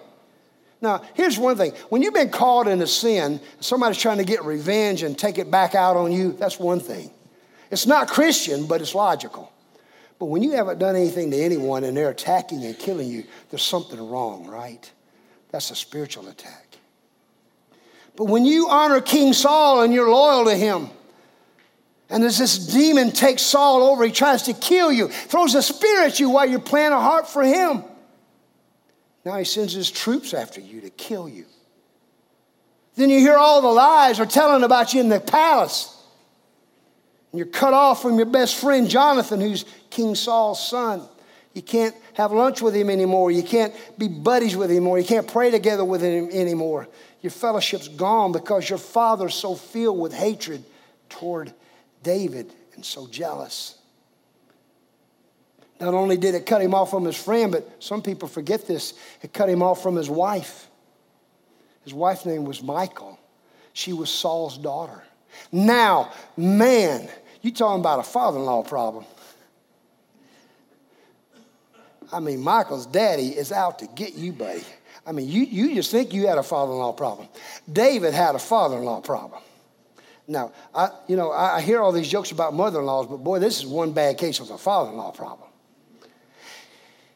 Now, 0.82 1.02
here's 1.14 1.38
one 1.38 1.56
thing 1.56 1.72
when 1.88 2.02
you've 2.02 2.12
been 2.12 2.28
caught 2.28 2.68
in 2.68 2.82
a 2.82 2.86
sin, 2.86 3.40
somebody's 3.60 3.96
trying 3.96 4.18
to 4.18 4.24
get 4.24 4.44
revenge 4.44 5.02
and 5.02 5.18
take 5.18 5.38
it 5.38 5.50
back 5.50 5.74
out 5.74 5.96
on 5.96 6.12
you, 6.12 6.32
that's 6.32 6.60
one 6.60 6.80
thing. 6.80 7.10
It's 7.70 7.86
not 7.86 8.08
Christian, 8.08 8.66
but 8.66 8.82
it's 8.82 8.94
logical. 8.94 9.50
But 10.18 10.26
when 10.26 10.42
you 10.42 10.52
haven't 10.52 10.78
done 10.78 10.94
anything 10.94 11.30
to 11.30 11.36
anyone 11.38 11.84
and 11.84 11.96
they're 11.96 12.10
attacking 12.10 12.64
and 12.64 12.78
killing 12.78 13.08
you, 13.08 13.24
there's 13.50 13.62
something 13.62 13.98
wrong, 14.10 14.46
right? 14.46 14.90
That's 15.50 15.70
a 15.70 15.74
spiritual 15.74 16.28
attack. 16.28 16.65
But 18.16 18.24
when 18.24 18.44
you 18.44 18.68
honor 18.70 19.00
King 19.00 19.32
Saul 19.32 19.82
and 19.82 19.92
you're 19.92 20.10
loyal 20.10 20.46
to 20.46 20.54
him, 20.54 20.88
and 22.08 22.24
as 22.24 22.38
this 22.38 22.56
demon 22.58 23.10
takes 23.10 23.42
Saul 23.42 23.82
over, 23.82 24.04
he 24.04 24.12
tries 24.12 24.42
to 24.44 24.52
kill 24.52 24.92
you, 24.92 25.08
throws 25.08 25.54
a 25.54 25.62
spear 25.62 26.02
at 26.02 26.20
you 26.20 26.30
while 26.30 26.48
you're 26.48 26.60
playing 26.60 26.92
a 26.92 27.00
harp 27.00 27.26
for 27.26 27.42
him. 27.42 27.84
Now 29.24 29.36
he 29.38 29.44
sends 29.44 29.72
his 29.72 29.90
troops 29.90 30.32
after 30.32 30.60
you 30.60 30.80
to 30.82 30.90
kill 30.90 31.28
you. 31.28 31.46
Then 32.94 33.10
you 33.10 33.18
hear 33.18 33.36
all 33.36 33.60
the 33.60 33.68
lies 33.68 34.20
are 34.20 34.26
telling 34.26 34.62
about 34.62 34.94
you 34.94 35.00
in 35.00 35.08
the 35.08 35.20
palace. 35.20 35.92
And 37.32 37.38
you're 37.40 37.48
cut 37.48 37.74
off 37.74 38.00
from 38.00 38.16
your 38.16 38.26
best 38.26 38.56
friend 38.56 38.88
Jonathan, 38.88 39.40
who's 39.40 39.64
King 39.90 40.14
Saul's 40.14 40.66
son. 40.66 41.02
You 41.54 41.62
can't 41.62 41.94
have 42.14 42.32
lunch 42.32 42.62
with 42.62 42.74
him 42.74 42.88
anymore. 42.88 43.30
You 43.30 43.42
can't 43.42 43.74
be 43.98 44.08
buddies 44.08 44.56
with 44.56 44.70
him 44.70 44.76
anymore. 44.76 44.98
You 44.98 45.04
can't 45.04 45.26
pray 45.26 45.50
together 45.50 45.84
with 45.84 46.02
him 46.02 46.28
anymore. 46.30 46.88
Your 47.26 47.32
fellowship's 47.32 47.88
gone 47.88 48.30
because 48.30 48.70
your 48.70 48.78
father's 48.78 49.34
so 49.34 49.56
filled 49.56 49.98
with 49.98 50.12
hatred 50.12 50.62
toward 51.08 51.52
David 52.04 52.52
and 52.76 52.84
so 52.84 53.08
jealous. 53.08 53.76
Not 55.80 55.92
only 55.92 56.16
did 56.16 56.36
it 56.36 56.46
cut 56.46 56.62
him 56.62 56.72
off 56.72 56.90
from 56.90 57.04
his 57.04 57.16
friend, 57.16 57.50
but 57.50 57.82
some 57.82 58.00
people 58.00 58.28
forget 58.28 58.68
this, 58.68 58.94
it 59.22 59.32
cut 59.32 59.48
him 59.48 59.60
off 59.60 59.82
from 59.82 59.96
his 59.96 60.08
wife. 60.08 60.68
His 61.82 61.92
wife's 61.92 62.26
name 62.26 62.44
was 62.44 62.62
Michal. 62.62 63.18
She 63.72 63.92
was 63.92 64.08
Saul's 64.08 64.56
daughter. 64.56 65.02
Now, 65.50 66.12
man, 66.36 67.08
you 67.42 67.50
talking 67.50 67.80
about 67.80 67.98
a 67.98 68.04
father 68.04 68.38
in 68.38 68.44
law 68.44 68.62
problem. 68.62 69.04
I 72.12 72.20
mean, 72.20 72.40
Michal's 72.40 72.86
daddy 72.86 73.30
is 73.30 73.50
out 73.50 73.80
to 73.80 73.88
get 73.88 74.14
you, 74.14 74.32
buddy. 74.32 74.62
I 75.06 75.12
mean, 75.12 75.28
you, 75.28 75.42
you 75.44 75.74
just 75.74 75.92
think 75.92 76.12
you 76.12 76.26
had 76.26 76.36
a 76.36 76.42
father 76.42 76.72
in 76.72 76.78
law 76.78 76.92
problem. 76.92 77.28
David 77.72 78.12
had 78.12 78.34
a 78.34 78.40
father 78.40 78.76
in 78.76 78.84
law 78.84 79.00
problem. 79.00 79.40
Now, 80.26 80.52
I, 80.74 80.90
you 81.06 81.16
know, 81.16 81.30
I 81.30 81.60
hear 81.60 81.80
all 81.80 81.92
these 81.92 82.08
jokes 82.08 82.32
about 82.32 82.52
mother 82.52 82.80
in 82.80 82.86
laws, 82.86 83.06
but 83.06 83.18
boy, 83.18 83.38
this 83.38 83.58
is 83.58 83.66
one 83.66 83.92
bad 83.92 84.18
case 84.18 84.40
of 84.40 84.50
a 84.50 84.58
father 84.58 84.90
in 84.90 84.96
law 84.96 85.12
problem. 85.12 85.48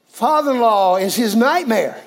Father 0.06 0.52
in 0.52 0.60
law 0.60 0.96
is 0.96 1.16
his 1.16 1.34
nightmare. 1.34 2.00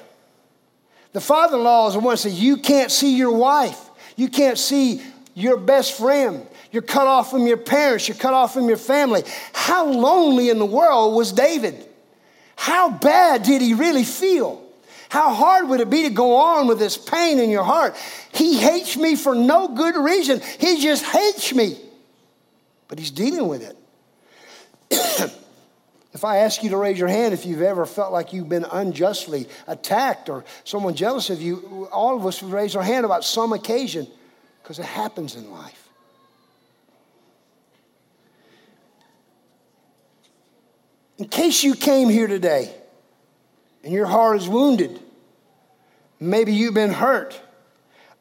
The 1.11 1.19
father 1.19 1.57
in 1.57 1.63
law 1.63 1.87
is 1.87 1.95
the 1.95 1.99
one 1.99 2.13
that 2.13 2.19
says, 2.19 2.39
You 2.39 2.57
can't 2.57 2.89
see 2.89 3.17
your 3.17 3.33
wife. 3.33 3.79
You 4.15 4.29
can't 4.29 4.57
see 4.57 5.01
your 5.33 5.57
best 5.57 5.97
friend. 5.97 6.47
You're 6.71 6.83
cut 6.83 7.07
off 7.07 7.29
from 7.29 7.45
your 7.45 7.57
parents. 7.57 8.07
You're 8.07 8.17
cut 8.17 8.33
off 8.33 8.53
from 8.53 8.67
your 8.67 8.77
family. 8.77 9.23
How 9.51 9.85
lonely 9.85 10.49
in 10.49 10.59
the 10.59 10.65
world 10.65 11.15
was 11.15 11.33
David? 11.33 11.85
How 12.55 12.89
bad 12.89 13.43
did 13.43 13.61
he 13.61 13.73
really 13.73 14.03
feel? 14.03 14.62
How 15.13 15.31
hard 15.31 15.69
would 15.69 15.79
it 15.79 15.91
be 15.91 16.01
to 16.01 16.09
go 16.09 16.37
on 16.37 16.65
with 16.65 16.79
this 16.79 16.97
pain 16.97 17.37
in 17.37 17.51
your 17.51 17.61
heart? 17.63 17.95
He 18.33 18.57
hates 18.57 18.97
me 18.97 19.15
for 19.15 19.35
no 19.35 19.67
good 19.67 19.95
reason. 19.95 20.41
He 20.59 20.81
just 20.81 21.05
hates 21.05 21.53
me. 21.53 21.77
But 22.87 22.97
he's 22.97 23.11
dealing 23.11 23.47
with 23.47 23.61
it. 23.61 23.77
if 26.13 26.25
I 26.25 26.37
ask 26.37 26.63
you 26.63 26.71
to 26.71 26.77
raise 26.77 26.97
your 26.97 27.09
hand 27.09 27.35
if 27.35 27.45
you've 27.45 27.61
ever 27.61 27.85
felt 27.85 28.11
like 28.11 28.33
you've 28.33 28.49
been 28.49 28.65
unjustly 28.65 29.47
attacked 29.67 30.29
or 30.29 30.45
someone 30.63 30.95
jealous 30.95 31.29
of 31.29 31.43
you, 31.43 31.87
all 31.91 32.15
of 32.15 32.25
us 32.25 32.41
would 32.41 32.51
raise 32.51 32.75
our 32.75 32.81
hand 32.81 33.05
about 33.05 33.23
some 33.23 33.53
occasion 33.53 34.07
because 34.63 34.79
it 34.79 34.85
happens 34.85 35.35
in 35.35 35.51
life. 35.51 35.89
In 41.19 41.27
case 41.27 41.63
you 41.63 41.75
came 41.75 42.09
here 42.09 42.25
today 42.25 42.73
and 43.83 43.93
your 43.93 44.07
heart 44.07 44.37
is 44.37 44.49
wounded, 44.49 45.01
maybe 46.29 46.53
you've 46.53 46.73
been 46.73 46.93
hurt. 46.93 47.39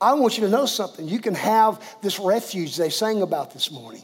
I 0.01 0.15
want 0.15 0.37
you 0.37 0.45
to 0.45 0.51
know 0.51 0.67
something. 0.67 1.09
You 1.09 1.21
can 1.21 1.35
have 1.35 1.83
this 2.03 2.19
refuge 2.19 2.77
they 2.77 2.91
sang 2.91 3.23
about 3.23 3.53
this 3.53 3.71
morning. 3.71 4.03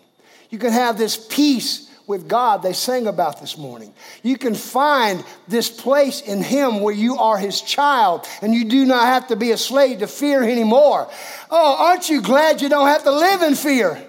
You 0.51 0.59
can 0.59 0.73
have 0.73 0.97
this 0.97 1.17
peace 1.17 1.91
with 2.07 2.27
God 2.27 2.63
they 2.63 2.73
sang 2.73 3.07
about 3.07 3.41
this 3.41 3.59
morning. 3.59 3.93
You 4.23 4.39
can 4.39 4.55
find 4.55 5.23
this 5.47 5.69
place 5.69 6.23
in 6.23 6.43
Him 6.43 6.81
where 6.81 6.95
you 6.95 7.19
are 7.19 7.37
His 7.37 7.61
child 7.61 8.27
and 8.41 8.55
you 8.55 8.65
do 8.65 8.87
not 8.87 9.07
have 9.07 9.29
to 9.29 9.37
be 9.37 9.51
a 9.51 9.57
slave 9.59 9.99
to 9.99 10.07
fear 10.07 10.43
anymore. 10.43 11.11
Oh, 11.51 11.77
aren't 11.79 12.09
you 12.09 12.23
glad 12.23 12.63
you 12.63 12.69
don't 12.69 12.89
have 12.89 13.05
to 13.05 13.13
live 13.13 13.43
in 13.43 13.55
fear? 13.55 14.03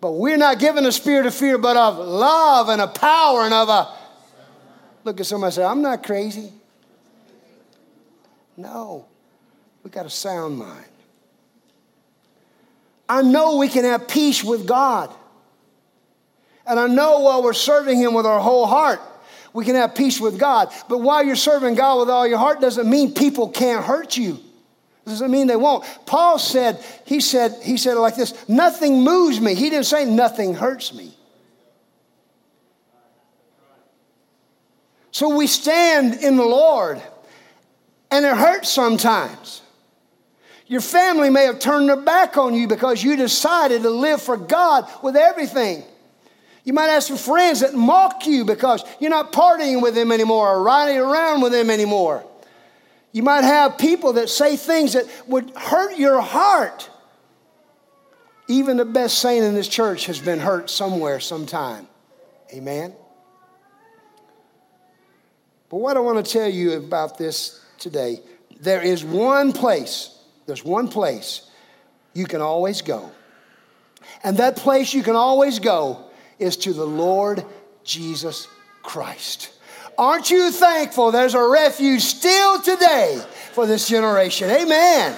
But 0.00 0.12
we're 0.12 0.38
not 0.38 0.60
given 0.60 0.86
a 0.86 0.92
spirit 0.92 1.26
of 1.26 1.34
fear, 1.34 1.58
but 1.58 1.76
of 1.76 1.98
love 1.98 2.68
and 2.68 2.80
a 2.80 2.86
power 2.86 3.42
and 3.42 3.52
of 3.52 3.68
a. 3.68 3.94
Look 5.04 5.20
at 5.20 5.26
somebody 5.26 5.52
say, 5.52 5.64
I'm 5.64 5.82
not 5.82 6.04
crazy. 6.04 6.52
No, 8.58 9.06
we 9.84 9.90
got 9.90 10.04
a 10.04 10.10
sound 10.10 10.58
mind. 10.58 10.84
I 13.08 13.22
know 13.22 13.56
we 13.56 13.68
can 13.68 13.84
have 13.84 14.08
peace 14.08 14.42
with 14.42 14.66
God. 14.66 15.14
And 16.66 16.78
I 16.78 16.88
know 16.88 17.20
while 17.20 17.42
we're 17.42 17.52
serving 17.52 17.98
Him 17.98 18.12
with 18.12 18.26
our 18.26 18.40
whole 18.40 18.66
heart, 18.66 19.00
we 19.54 19.64
can 19.64 19.76
have 19.76 19.94
peace 19.94 20.20
with 20.20 20.38
God. 20.38 20.72
But 20.88 20.98
while 20.98 21.24
you're 21.24 21.36
serving 21.36 21.76
God 21.76 22.00
with 22.00 22.10
all 22.10 22.26
your 22.26 22.38
heart 22.38 22.60
doesn't 22.60 22.90
mean 22.90 23.14
people 23.14 23.48
can't 23.48 23.84
hurt 23.84 24.16
you. 24.16 24.38
Doesn't 25.06 25.30
mean 25.30 25.46
they 25.46 25.56
won't. 25.56 25.84
Paul 26.04 26.38
said, 26.38 26.84
he 27.06 27.20
said, 27.20 27.54
he 27.62 27.76
said 27.76 27.96
it 27.96 28.00
like 28.00 28.16
this, 28.16 28.34
nothing 28.48 29.02
moves 29.04 29.40
me. 29.40 29.54
He 29.54 29.70
didn't 29.70 29.86
say 29.86 30.04
nothing 30.04 30.52
hurts 30.52 30.92
me. 30.92 31.14
So 35.12 35.34
we 35.34 35.46
stand 35.46 36.14
in 36.14 36.36
the 36.36 36.44
Lord, 36.44 37.00
and 38.10 38.24
it 38.24 38.36
hurts 38.36 38.70
sometimes. 38.70 39.62
Your 40.66 40.80
family 40.82 41.30
may 41.30 41.44
have 41.44 41.58
turned 41.58 41.88
their 41.88 41.96
back 41.96 42.36
on 42.36 42.54
you 42.54 42.68
because 42.68 43.02
you 43.02 43.16
decided 43.16 43.82
to 43.82 43.90
live 43.90 44.20
for 44.20 44.36
God 44.36 44.86
with 45.02 45.16
everything. 45.16 45.82
You 46.62 46.74
might 46.74 46.88
have 46.88 47.02
some 47.02 47.16
friends 47.16 47.60
that 47.60 47.72
mock 47.74 48.26
you 48.26 48.44
because 48.44 48.84
you're 49.00 49.08
not 49.08 49.32
partying 49.32 49.80
with 49.82 49.94
them 49.94 50.12
anymore 50.12 50.50
or 50.50 50.62
riding 50.62 50.98
around 50.98 51.40
with 51.40 51.52
them 51.52 51.70
anymore. 51.70 52.22
You 53.12 53.22
might 53.22 53.44
have 53.44 53.78
people 53.78 54.12
that 54.14 54.28
say 54.28 54.56
things 54.56 54.92
that 54.92 55.06
would 55.26 55.50
hurt 55.56 55.96
your 55.96 56.20
heart. 56.20 56.90
Even 58.48 58.76
the 58.76 58.84
best 58.84 59.18
saint 59.18 59.44
in 59.44 59.54
this 59.54 59.68
church 59.68 60.06
has 60.06 60.18
been 60.18 60.38
hurt 60.38 60.68
somewhere, 60.68 61.20
sometime. 61.20 61.88
Amen? 62.52 62.94
But 65.70 65.78
what 65.78 65.96
I 65.96 66.00
want 66.00 66.24
to 66.24 66.30
tell 66.30 66.48
you 66.48 66.72
about 66.72 67.16
this 67.16 67.64
today, 67.78 68.20
there 68.60 68.82
is 68.82 69.04
one 69.04 69.52
place, 69.52 70.16
there's 70.46 70.64
one 70.64 70.88
place 70.88 71.48
you 72.14 72.26
can 72.26 72.40
always 72.40 72.82
go. 72.82 73.10
And 74.24 74.38
that 74.38 74.56
place 74.56 74.94
you 74.94 75.02
can 75.02 75.16
always 75.16 75.58
go 75.58 76.04
is 76.38 76.56
to 76.58 76.72
the 76.72 76.86
Lord 76.86 77.44
Jesus 77.84 78.48
Christ. 78.82 79.52
Aren't 79.96 80.30
you 80.30 80.50
thankful 80.50 81.10
there's 81.10 81.34
a 81.34 81.48
refuge 81.48 82.02
still 82.02 82.60
today 82.60 83.20
for 83.52 83.66
this 83.66 83.88
generation? 83.88 84.48
Amen. 84.48 85.16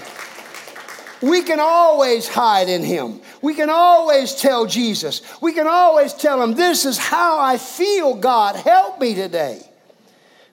We 1.22 1.42
can 1.42 1.60
always 1.60 2.26
hide 2.26 2.70
in 2.70 2.82
Him. 2.82 3.20
We 3.42 3.54
can 3.54 3.68
always 3.68 4.34
tell 4.34 4.64
Jesus. 4.64 5.20
We 5.42 5.52
can 5.52 5.66
always 5.66 6.14
tell 6.14 6.42
Him, 6.42 6.54
This 6.54 6.86
is 6.86 6.96
how 6.96 7.38
I 7.38 7.58
feel, 7.58 8.14
God. 8.14 8.56
Help 8.56 9.00
me 9.00 9.14
today. 9.14 9.69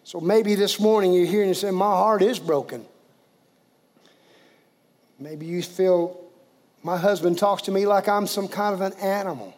So 0.08 0.22
maybe 0.22 0.56
this 0.56 0.80
morning 0.80 1.12
you're 1.12 1.26
here 1.26 1.41
and 1.41 1.50
you 1.50 1.54
say, 1.54 1.70
My 1.70 1.91
heart 1.91 2.22
is 2.22 2.39
broken. 2.39 2.86
Maybe 5.20 5.46
you 5.46 5.62
feel 5.62 6.17
my 6.82 6.96
husband 6.96 7.38
talks 7.38 7.63
to 7.63 7.72
me 7.72 7.86
like 7.86 8.08
I'm 8.08 8.26
some 8.26 8.48
kind 8.48 8.74
of 8.74 8.80
an 8.80 8.93
animal. 9.02 9.54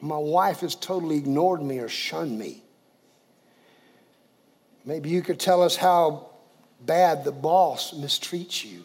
My 0.00 0.16
wife 0.16 0.60
has 0.60 0.74
totally 0.74 1.18
ignored 1.18 1.60
me 1.60 1.80
or 1.80 1.88
shunned 1.90 2.38
me. 2.38 2.62
Maybe 4.86 5.10
you 5.10 5.20
could 5.20 5.38
tell 5.38 5.62
us 5.62 5.76
how 5.76 6.30
bad 6.80 7.22
the 7.22 7.30
boss 7.30 7.92
mistreats 7.92 8.64
you. 8.64 8.84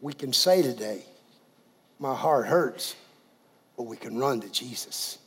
We 0.00 0.14
can 0.14 0.32
say 0.32 0.62
today, 0.62 1.04
my 2.00 2.16
heart 2.16 2.48
hurts, 2.48 2.96
but 3.76 3.84
we 3.84 3.96
can 3.96 4.18
run 4.18 4.40
to 4.40 4.48
Jesus. 4.50 5.19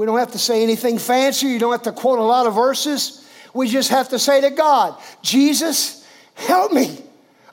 We 0.00 0.06
don't 0.06 0.18
have 0.18 0.32
to 0.32 0.38
say 0.38 0.62
anything 0.62 0.96
fancy. 0.98 1.48
You 1.48 1.58
don't 1.58 1.72
have 1.72 1.82
to 1.82 1.92
quote 1.92 2.18
a 2.18 2.22
lot 2.22 2.46
of 2.46 2.54
verses. 2.54 3.22
We 3.52 3.68
just 3.68 3.90
have 3.90 4.08
to 4.08 4.18
say 4.18 4.40
to 4.40 4.48
God, 4.48 4.98
Jesus, 5.20 6.08
help 6.32 6.72
me. 6.72 7.04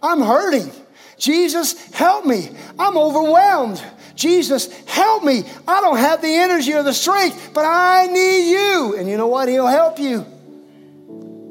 I'm 0.02 0.22
hurting. 0.22 0.72
Jesus, 1.18 1.92
help 1.92 2.26
me. 2.26 2.50
I'm 2.80 2.98
overwhelmed. 2.98 3.84
Jesus, 4.16 4.72
help 4.86 5.26
me. 5.26 5.44
I 5.68 5.82
don't 5.82 5.98
have 5.98 6.22
the 6.22 6.34
energy 6.34 6.74
or 6.74 6.84
the 6.84 6.94
strength, 6.94 7.52
but 7.54 7.66
I 7.66 8.08
need 8.08 8.50
you. 8.50 8.96
And 8.98 9.10
you 9.10 9.18
know 9.18 9.28
what? 9.28 9.50
He'll 9.50 9.68
help 9.68 10.00
you. 10.00 10.26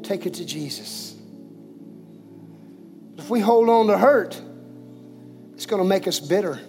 Take 0.01 0.25
it 0.25 0.33
to 0.33 0.45
Jesus. 0.45 1.15
If 3.19 3.29
we 3.29 3.39
hold 3.39 3.69
on 3.69 3.85
to 3.85 3.99
hurt, 3.99 4.41
it's 5.53 5.67
going 5.67 5.83
to 5.83 5.87
make 5.87 6.07
us 6.07 6.19
bitter. 6.19 6.59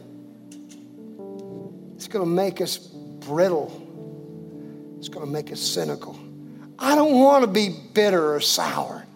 It's 1.95 2.09
going 2.09 2.27
to 2.27 2.31
make 2.31 2.61
us 2.61 2.77
brittle. 2.77 3.87
It's 5.09 5.15
going 5.15 5.25
to 5.25 5.33
make 5.33 5.51
us 5.51 5.61
cynical. 5.63 6.19
I 6.79 6.95
don't 6.95 7.19
want 7.19 7.43
to 7.43 7.51
be 7.51 7.71
bitter 7.95 8.35
or 8.35 8.41
sour. 8.41 9.07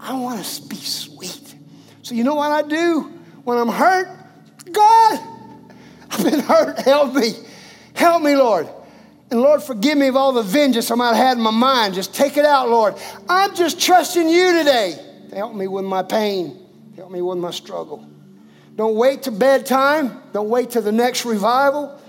I 0.00 0.18
want 0.18 0.42
to 0.42 0.62
be 0.62 0.76
sweet. 0.76 1.54
So, 2.00 2.14
you 2.14 2.24
know 2.24 2.36
what 2.36 2.50
I 2.50 2.66
do 2.66 3.02
when 3.44 3.58
I'm 3.58 3.68
hurt? 3.68 4.08
God, 4.72 5.20
I've 6.10 6.24
been 6.24 6.40
hurt. 6.40 6.78
Help 6.78 7.12
me. 7.12 7.34
Help 7.92 8.22
me, 8.22 8.34
Lord. 8.34 8.66
And 9.30 9.42
Lord, 9.42 9.62
forgive 9.62 9.98
me 9.98 10.06
of 10.06 10.16
all 10.16 10.32
the 10.32 10.42
vengeance 10.42 10.90
I 10.90 10.94
might 10.94 11.14
have 11.14 11.16
had 11.16 11.36
in 11.36 11.42
my 11.42 11.50
mind. 11.50 11.92
Just 11.92 12.14
take 12.14 12.38
it 12.38 12.46
out, 12.46 12.70
Lord. 12.70 12.94
I'm 13.28 13.54
just 13.54 13.78
trusting 13.78 14.30
you 14.30 14.56
today. 14.56 14.98
Help 15.34 15.54
me 15.54 15.68
with 15.68 15.84
my 15.84 16.02
pain. 16.02 16.58
Help 16.96 17.10
me 17.10 17.20
with 17.20 17.36
my 17.36 17.50
struggle. 17.50 18.08
Don't 18.74 18.96
wait 18.96 19.24
to 19.24 19.32
bedtime. 19.32 20.18
Don't 20.32 20.48
wait 20.48 20.70
to 20.70 20.80
the 20.80 20.92
next 20.92 21.26
revival. 21.26 22.00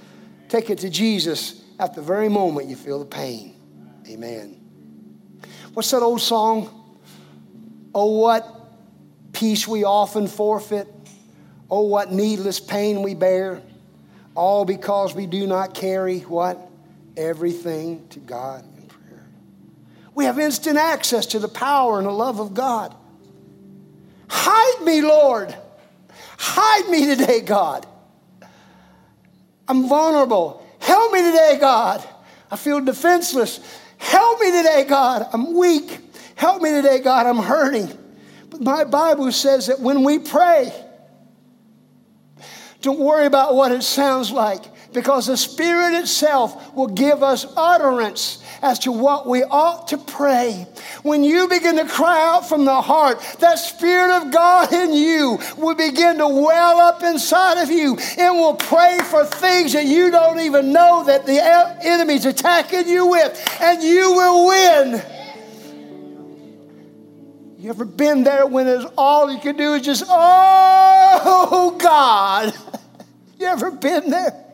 Take 0.48 0.70
it 0.70 0.78
to 0.78 0.90
Jesus 0.90 1.66
at 1.80 1.94
the 1.94 2.02
very 2.02 2.30
moment 2.30 2.68
you 2.68 2.76
feel 2.76 3.00
the 3.00 3.06
pain. 3.06 3.56
Amen. 4.08 4.60
What's 5.74 5.92
that 5.92 6.02
old 6.02 6.22
song? 6.22 6.74
Oh, 7.94 8.20
what 8.20 8.58
peace 9.34 9.68
we 9.68 9.84
often 9.84 10.28
forfeit. 10.28 10.88
Oh, 11.70 11.82
what 11.82 12.12
needless 12.12 12.60
pain 12.60 13.04
we 13.04 13.14
bear 13.14 13.62
all 14.36 14.66
because 14.66 15.16
we 15.16 15.26
do 15.26 15.48
not 15.48 15.74
carry 15.74 16.20
what? 16.20 16.60
Everything 17.18 18.08
to 18.10 18.20
God 18.20 18.64
in 18.78 18.88
prayer. 18.88 19.28
We 20.14 20.26
have 20.26 20.38
instant 20.38 20.78
access 20.78 21.26
to 21.28 21.40
the 21.40 21.48
power 21.48 21.98
and 21.98 22.08
the 22.08 22.12
love 22.12 22.40
of 22.40 22.54
God. 22.54 22.96
Hide 24.30 24.84
me, 24.84 25.02
Lord. 25.02 25.56
Hide 26.38 26.90
me 26.90 27.08
today, 27.08 27.42
God. 27.42 27.88
I'm 29.68 29.90
vulnerable. 29.90 30.67
Help 30.88 31.12
me 31.12 31.22
today, 31.22 31.58
God. 31.60 32.02
I 32.50 32.56
feel 32.56 32.80
defenseless. 32.80 33.60
Help 33.98 34.40
me 34.40 34.52
today, 34.52 34.86
God. 34.88 35.28
I'm 35.34 35.54
weak. 35.54 36.00
Help 36.36 36.62
me 36.62 36.72
today, 36.72 37.00
God. 37.00 37.26
I'm 37.26 37.40
hurting. 37.40 37.92
But 38.50 38.62
my 38.62 38.86
Bible 38.86 39.30
says 39.34 39.68
that 39.68 39.82
when 39.82 40.06
we 40.06 40.18
pray, 40.18 40.72
don't 42.82 43.00
worry 43.00 43.26
about 43.26 43.54
what 43.54 43.74
it 43.74 43.84
sounds 43.84 44.32
like 44.32 44.64
because 44.94 45.28
the 45.28 45.38
Spirit 45.38 45.94
itself 45.94 46.74
will 46.76 46.88
give 46.88 47.24
us 47.24 47.46
utterance 47.56 48.44
as 48.62 48.80
to 48.80 48.92
what 48.92 49.28
we 49.28 49.44
ought 49.44 49.88
to 49.90 49.98
pray. 49.98 50.66
When 51.04 51.24
you 51.24 51.48
begin 51.48 51.78
to 51.78 51.86
cry 51.86 52.20
out 52.26 52.48
from 52.48 52.66
the 52.66 52.82
heart, 52.82 53.20
that 53.40 53.60
Spirit 53.60 54.18
of 54.18 54.32
God 54.32 54.74
in 54.74 54.94
you 54.94 55.40
will 55.58 55.76
begin 55.76 56.18
to 56.18 56.28
well 56.28 56.80
up 56.80 57.04
inside 57.04 57.62
of 57.62 57.70
you 57.70 57.98
and 58.18 58.36
will 58.36 58.56
pray 58.56 59.00
for 59.10 59.26
things 59.26 59.74
that 59.74 59.86
you 59.86 60.10
don't 60.12 60.40
even 60.40 60.72
know 60.72 61.04
that 61.06 61.26
the 61.26 61.40
enemy's 61.86 62.26
attacking 62.26 62.88
you 62.88 63.08
with, 63.08 63.58
and 63.62 63.84
you 63.84 64.14
will 64.14 64.48
win. 64.48 65.02
You 67.60 67.70
ever 67.70 67.86
been 67.86 68.24
there 68.24 68.46
when 68.46 68.68
it's 68.68 68.86
all 68.98 69.32
you 69.32 69.40
can 69.40 69.58
do 69.58 69.74
is 69.74 69.82
just, 69.82 70.04
oh 70.08 71.76
God? 71.78 72.54
You 73.40 73.46
ever 73.46 73.70
been 73.70 74.10
there? 74.10 74.47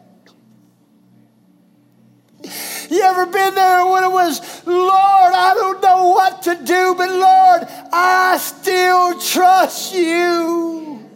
You 2.89 3.01
ever 3.01 3.25
been 3.25 3.55
there 3.55 3.85
when 3.85 4.03
it 4.03 4.11
was, 4.11 4.65
Lord, 4.65 5.33
I 5.33 5.53
don't 5.55 5.81
know 5.81 6.09
what 6.09 6.41
to 6.43 6.55
do, 6.55 6.95
but 6.97 7.09
Lord, 7.09 7.67
I 7.91 8.37
still 8.37 9.19
trust 9.19 9.93
you? 9.93 11.09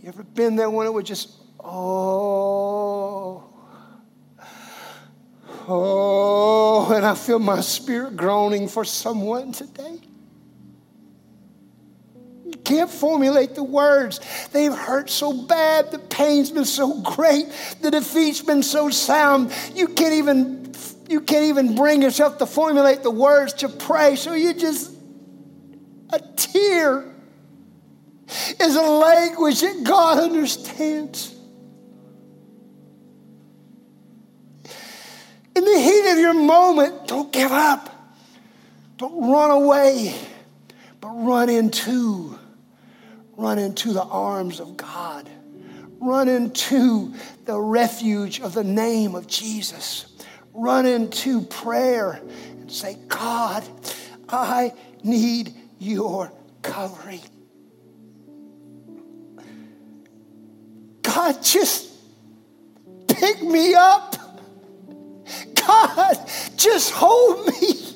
You 0.00 0.08
ever 0.08 0.22
been 0.22 0.56
there 0.56 0.70
when 0.70 0.86
it 0.86 0.92
was 0.92 1.04
just, 1.04 1.30
oh, 1.60 3.44
oh, 5.68 6.92
and 6.94 7.04
I 7.04 7.14
feel 7.14 7.38
my 7.38 7.60
spirit 7.60 8.16
groaning 8.16 8.68
for 8.68 8.84
someone 8.84 9.52
today? 9.52 10.00
Can't 12.68 12.90
formulate 12.90 13.54
the 13.54 13.64
words. 13.64 14.20
They've 14.52 14.74
hurt 14.74 15.08
so 15.08 15.32
bad. 15.32 15.90
The 15.90 15.98
pain's 15.98 16.50
been 16.50 16.66
so 16.66 17.00
great. 17.00 17.46
The 17.80 17.90
defeat's 17.90 18.42
been 18.42 18.62
so 18.62 18.90
sound. 18.90 19.52
You 19.74 19.88
can't 19.88 20.12
even 20.12 20.74
you 21.08 21.22
can't 21.22 21.44
even 21.44 21.74
bring 21.74 22.02
yourself 22.02 22.36
to 22.38 22.46
formulate 22.46 23.02
the 23.02 23.10
words 23.10 23.54
to 23.54 23.70
pray. 23.70 24.16
So 24.16 24.34
you 24.34 24.52
just 24.52 24.92
a 26.10 26.20
tear 26.36 27.06
is 28.60 28.76
a 28.76 28.82
language 28.82 29.62
that 29.62 29.82
God 29.82 30.18
understands. 30.18 31.34
In 35.56 35.64
the 35.64 35.80
heat 35.80 36.12
of 36.12 36.18
your 36.18 36.34
moment, 36.34 37.08
don't 37.08 37.32
give 37.32 37.50
up. 37.50 37.88
Don't 38.98 39.32
run 39.32 39.50
away, 39.50 40.14
but 41.00 41.08
run 41.08 41.48
into 41.48 42.38
Run 43.38 43.60
into 43.60 43.92
the 43.92 44.02
arms 44.02 44.58
of 44.58 44.76
God. 44.76 45.30
Run 46.00 46.28
into 46.28 47.14
the 47.44 47.58
refuge 47.58 48.40
of 48.40 48.52
the 48.52 48.64
name 48.64 49.14
of 49.14 49.28
Jesus. 49.28 50.06
Run 50.52 50.86
into 50.86 51.42
prayer 51.42 52.20
and 52.60 52.70
say, 52.70 52.98
God, 53.06 53.62
I 54.28 54.72
need 55.04 55.54
your 55.78 56.32
covering. 56.62 57.20
God, 61.02 61.40
just 61.40 61.92
pick 63.06 63.40
me 63.40 63.72
up. 63.74 64.16
God, 65.54 66.28
just 66.56 66.90
hold 66.90 67.46
me. 67.46 67.87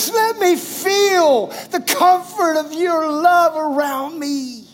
Just 0.00 0.14
let 0.14 0.38
me 0.38 0.56
feel 0.56 1.48
the 1.72 1.80
comfort 1.86 2.56
of 2.56 2.72
your 2.72 3.06
love 3.06 3.54
around 3.54 4.18
me. 4.18 4.66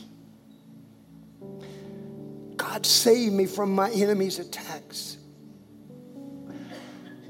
God, 2.57 2.87
save 2.87 3.33
me 3.33 3.47
from 3.47 3.75
my 3.75 3.91
enemy's 3.91 4.39
attacks. 4.39 5.17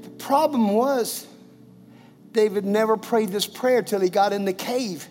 The 0.03 0.11
problem 0.11 0.73
was, 0.73 1.25
David 2.33 2.65
never 2.65 2.97
prayed 2.97 3.29
this 3.29 3.47
prayer 3.47 3.81
till 3.81 3.99
he 3.99 4.09
got 4.09 4.31
in 4.31 4.45
the 4.45 4.53
cave. 4.53 5.07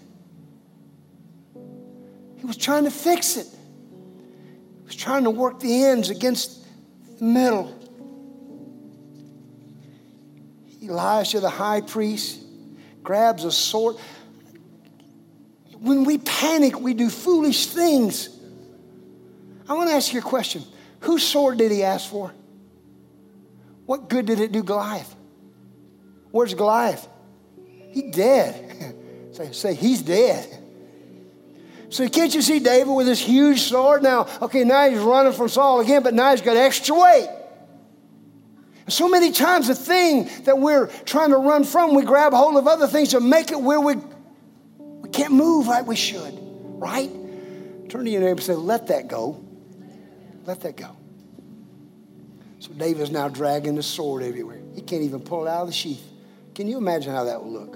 He 2.36 2.46
was 2.46 2.56
trying 2.56 2.84
to 2.84 2.92
fix 2.92 3.36
it, 3.36 3.48
he 3.48 4.84
was 4.84 4.94
trying 4.94 5.24
to 5.24 5.30
work 5.30 5.58
the 5.58 5.86
ends 5.86 6.08
against 6.08 6.64
the 7.18 7.24
middle. 7.24 7.76
Elisha, 10.88 11.40
the 11.40 11.50
high 11.50 11.80
priest, 11.80 12.45
grabs 13.06 13.44
a 13.44 13.52
sword. 13.52 13.96
When 15.78 16.04
we 16.04 16.18
panic, 16.18 16.78
we 16.80 16.92
do 16.92 17.08
foolish 17.08 17.66
things. 17.66 18.28
I 19.68 19.74
want 19.74 19.88
to 19.88 19.94
ask 19.94 20.12
you 20.12 20.18
a 20.18 20.22
question 20.22 20.64
Whose 21.00 21.22
sword 21.22 21.58
did 21.58 21.70
he 21.70 21.84
ask 21.84 22.10
for? 22.10 22.34
What 23.86 24.08
good 24.10 24.26
did 24.26 24.40
it 24.40 24.50
do 24.50 24.62
Goliath? 24.64 25.14
Where's 26.32 26.52
Goliath? 26.54 27.06
He 27.92 28.10
dead. 28.10 29.32
say, 29.32 29.52
say, 29.52 29.74
he's 29.74 30.02
dead. 30.02 30.64
So 31.88 32.08
can't 32.08 32.34
you 32.34 32.42
see 32.42 32.58
David 32.58 32.92
with 32.92 33.06
this 33.06 33.20
huge 33.20 33.60
sword? 33.60 34.02
Now, 34.02 34.26
okay, 34.42 34.64
now 34.64 34.90
he's 34.90 34.98
running 34.98 35.32
from 35.32 35.48
Saul 35.48 35.80
again, 35.80 36.02
but 36.02 36.12
now 36.12 36.32
he's 36.32 36.40
got 36.40 36.56
extra 36.56 36.96
weight. 36.98 37.28
So 38.88 39.08
many 39.08 39.32
times, 39.32 39.66
the 39.66 39.74
thing 39.74 40.30
that 40.44 40.58
we're 40.58 40.86
trying 41.04 41.30
to 41.30 41.38
run 41.38 41.64
from, 41.64 41.94
we 41.94 42.04
grab 42.04 42.32
hold 42.32 42.56
of 42.56 42.68
other 42.68 42.86
things 42.86 43.10
to 43.10 43.20
make 43.20 43.50
it 43.50 43.60
where 43.60 43.80
we, 43.80 43.96
we 44.78 45.08
can't 45.08 45.32
move 45.32 45.66
like 45.66 45.86
we 45.86 45.96
should, 45.96 46.34
right? 46.78 47.10
Turn 47.88 48.04
to 48.04 48.10
your 48.10 48.20
neighbor 48.20 48.32
and 48.32 48.42
say, 48.42 48.54
Let 48.54 48.86
that 48.88 49.08
go. 49.08 49.44
Let 50.44 50.60
that 50.60 50.76
go. 50.76 50.96
So 52.60 52.72
David's 52.72 53.10
now 53.10 53.28
dragging 53.28 53.74
the 53.74 53.82
sword 53.82 54.22
everywhere. 54.22 54.60
He 54.74 54.82
can't 54.82 55.02
even 55.02 55.20
pull 55.20 55.46
it 55.46 55.50
out 55.50 55.62
of 55.62 55.66
the 55.68 55.72
sheath. 55.72 56.04
Can 56.54 56.68
you 56.68 56.78
imagine 56.78 57.12
how 57.12 57.24
that 57.24 57.42
would 57.42 57.52
look? 57.52 57.74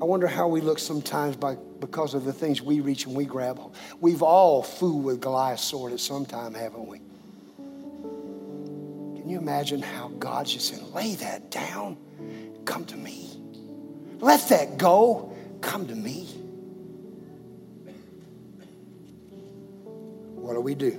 I 0.00 0.04
wonder 0.04 0.26
how 0.26 0.48
we 0.48 0.60
look 0.60 0.78
sometimes 0.78 1.36
by, 1.36 1.56
because 1.80 2.12
of 2.12 2.24
the 2.24 2.32
things 2.32 2.60
we 2.60 2.80
reach 2.80 3.06
and 3.06 3.16
we 3.16 3.24
grab. 3.24 3.58
We've 4.00 4.22
all 4.22 4.62
fooled 4.62 5.04
with 5.04 5.22
Goliath's 5.22 5.64
sword 5.64 5.94
at 5.94 6.00
some 6.00 6.26
time, 6.26 6.52
haven't 6.52 6.86
we? 6.86 7.00
Can 9.26 9.32
you 9.32 9.40
imagine 9.40 9.82
how 9.82 10.06
God's 10.20 10.52
just 10.52 10.68
saying, 10.68 10.92
lay 10.92 11.16
that 11.16 11.50
down, 11.50 11.96
come 12.64 12.84
to 12.84 12.96
me. 12.96 13.28
Let 14.20 14.50
that 14.50 14.78
go, 14.78 15.36
come 15.60 15.88
to 15.88 15.94
me. 15.96 16.26
What 20.36 20.54
do 20.54 20.60
we 20.60 20.76
do? 20.76 20.92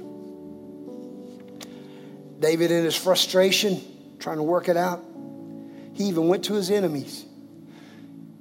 David, 2.42 2.70
in 2.70 2.84
his 2.84 2.98
frustration, 2.98 3.82
trying 4.20 4.36
to 4.36 4.44
work 4.44 4.68
it 4.68 4.76
out, 4.76 5.02
he 5.94 6.10
even 6.10 6.28
went 6.28 6.44
to 6.44 6.56
his 6.56 6.70
enemies. 6.70 7.26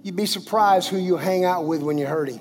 You'd 0.03 0.17
be 0.17 0.27
surprised 0.27 0.89
who 0.89 0.97
you 0.97 1.17
hang 1.17 1.45
out 1.45 1.65
with 1.65 1.81
when 1.81 1.97
you're 1.97 2.09
hurting. 2.09 2.41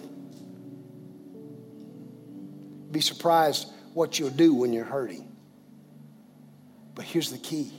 Be 2.89 3.01
surprised 3.01 3.67
what 3.93 4.17
you'll 4.17 4.31
do 4.31 4.55
when 4.55 4.73
you're 4.73 4.83
hurting. 4.83 5.24
But 6.95 7.05
here's 7.05 7.29
the 7.29 7.37
key 7.37 7.73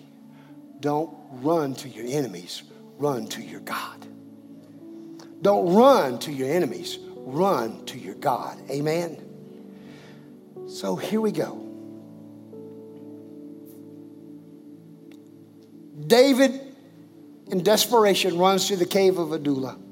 don't 0.81 1.17
run 1.31 1.75
to 1.77 1.89
your 1.89 2.05
enemies, 2.07 2.63
run 2.99 3.27
to 3.29 3.43
your 3.43 3.61
God. 3.61 4.07
Don't 5.43 5.75
run 5.75 6.19
to 6.21 6.33
your 6.33 6.51
enemies, 6.51 6.99
run 7.17 7.85
to 7.87 7.99
your 7.99 8.15
God. 8.15 8.59
Amen? 8.71 9.23
So 10.69 10.97
here 10.97 11.21
we 11.21 11.33
go. 11.33 11.63
David, 16.07 16.61
in 17.49 17.63
desperation, 17.63 18.39
runs 18.39 18.69
to 18.69 18.77
the 18.77 18.87
cave 18.87 19.19
of 19.19 19.33
Adullam. 19.33 19.83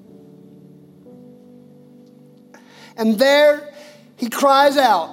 And 2.96 3.18
there 3.18 3.72
he 4.16 4.28
cries 4.28 4.76
out, 4.76 5.10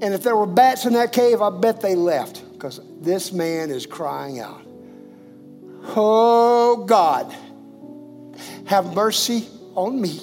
and 0.00 0.14
if 0.14 0.22
there 0.22 0.36
were 0.36 0.46
bats 0.46 0.86
in 0.86 0.92
that 0.94 1.12
cave, 1.12 1.42
I 1.42 1.50
bet 1.50 1.80
they 1.80 1.94
left 1.94 2.44
because 2.52 2.80
this 3.00 3.32
man 3.32 3.70
is 3.70 3.86
crying 3.86 4.40
out. 4.40 4.62
Oh 5.96 6.84
God, 6.86 7.34
have 8.66 8.94
mercy 8.94 9.46
on 9.74 10.00
me. 10.00 10.20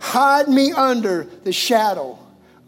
Hide 0.00 0.48
me 0.48 0.72
under 0.72 1.24
the 1.44 1.52
shadow 1.52 2.18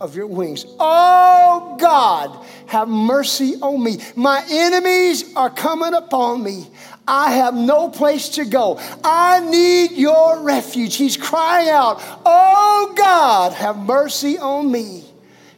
of 0.01 0.17
your 0.17 0.27
wings. 0.27 0.67
Oh 0.79 1.77
God, 1.79 2.45
have 2.67 2.89
mercy 2.89 3.55
on 3.61 3.83
me. 3.83 3.99
My 4.17 4.45
enemies 4.51 5.35
are 5.35 5.51
coming 5.51 5.95
upon 5.95 6.43
me. 6.43 6.67
I 7.07 7.33
have 7.33 7.55
no 7.55 7.91
place 7.91 8.31
to 8.31 8.45
go. 8.45 8.81
I 9.03 9.41
need 9.41 9.93
your 9.93 10.41
refuge. 10.41 10.97
He's 10.97 11.17
crying 11.17 11.69
out, 11.69 12.01
Oh 12.25 12.93
God, 12.97 13.53
have 13.53 13.79
mercy 13.79 14.39
on 14.39 14.71
me. 14.71 15.04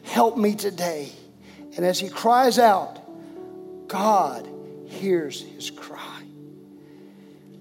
Help 0.07 0.37
me 0.37 0.55
today. 0.55 1.11
And 1.75 1.85
as 1.85 1.99
he 1.99 2.09
cries 2.09 2.57
out, 2.57 2.99
God 3.87 4.49
hears 4.85 5.41
his 5.41 5.69
cry. 5.69 6.23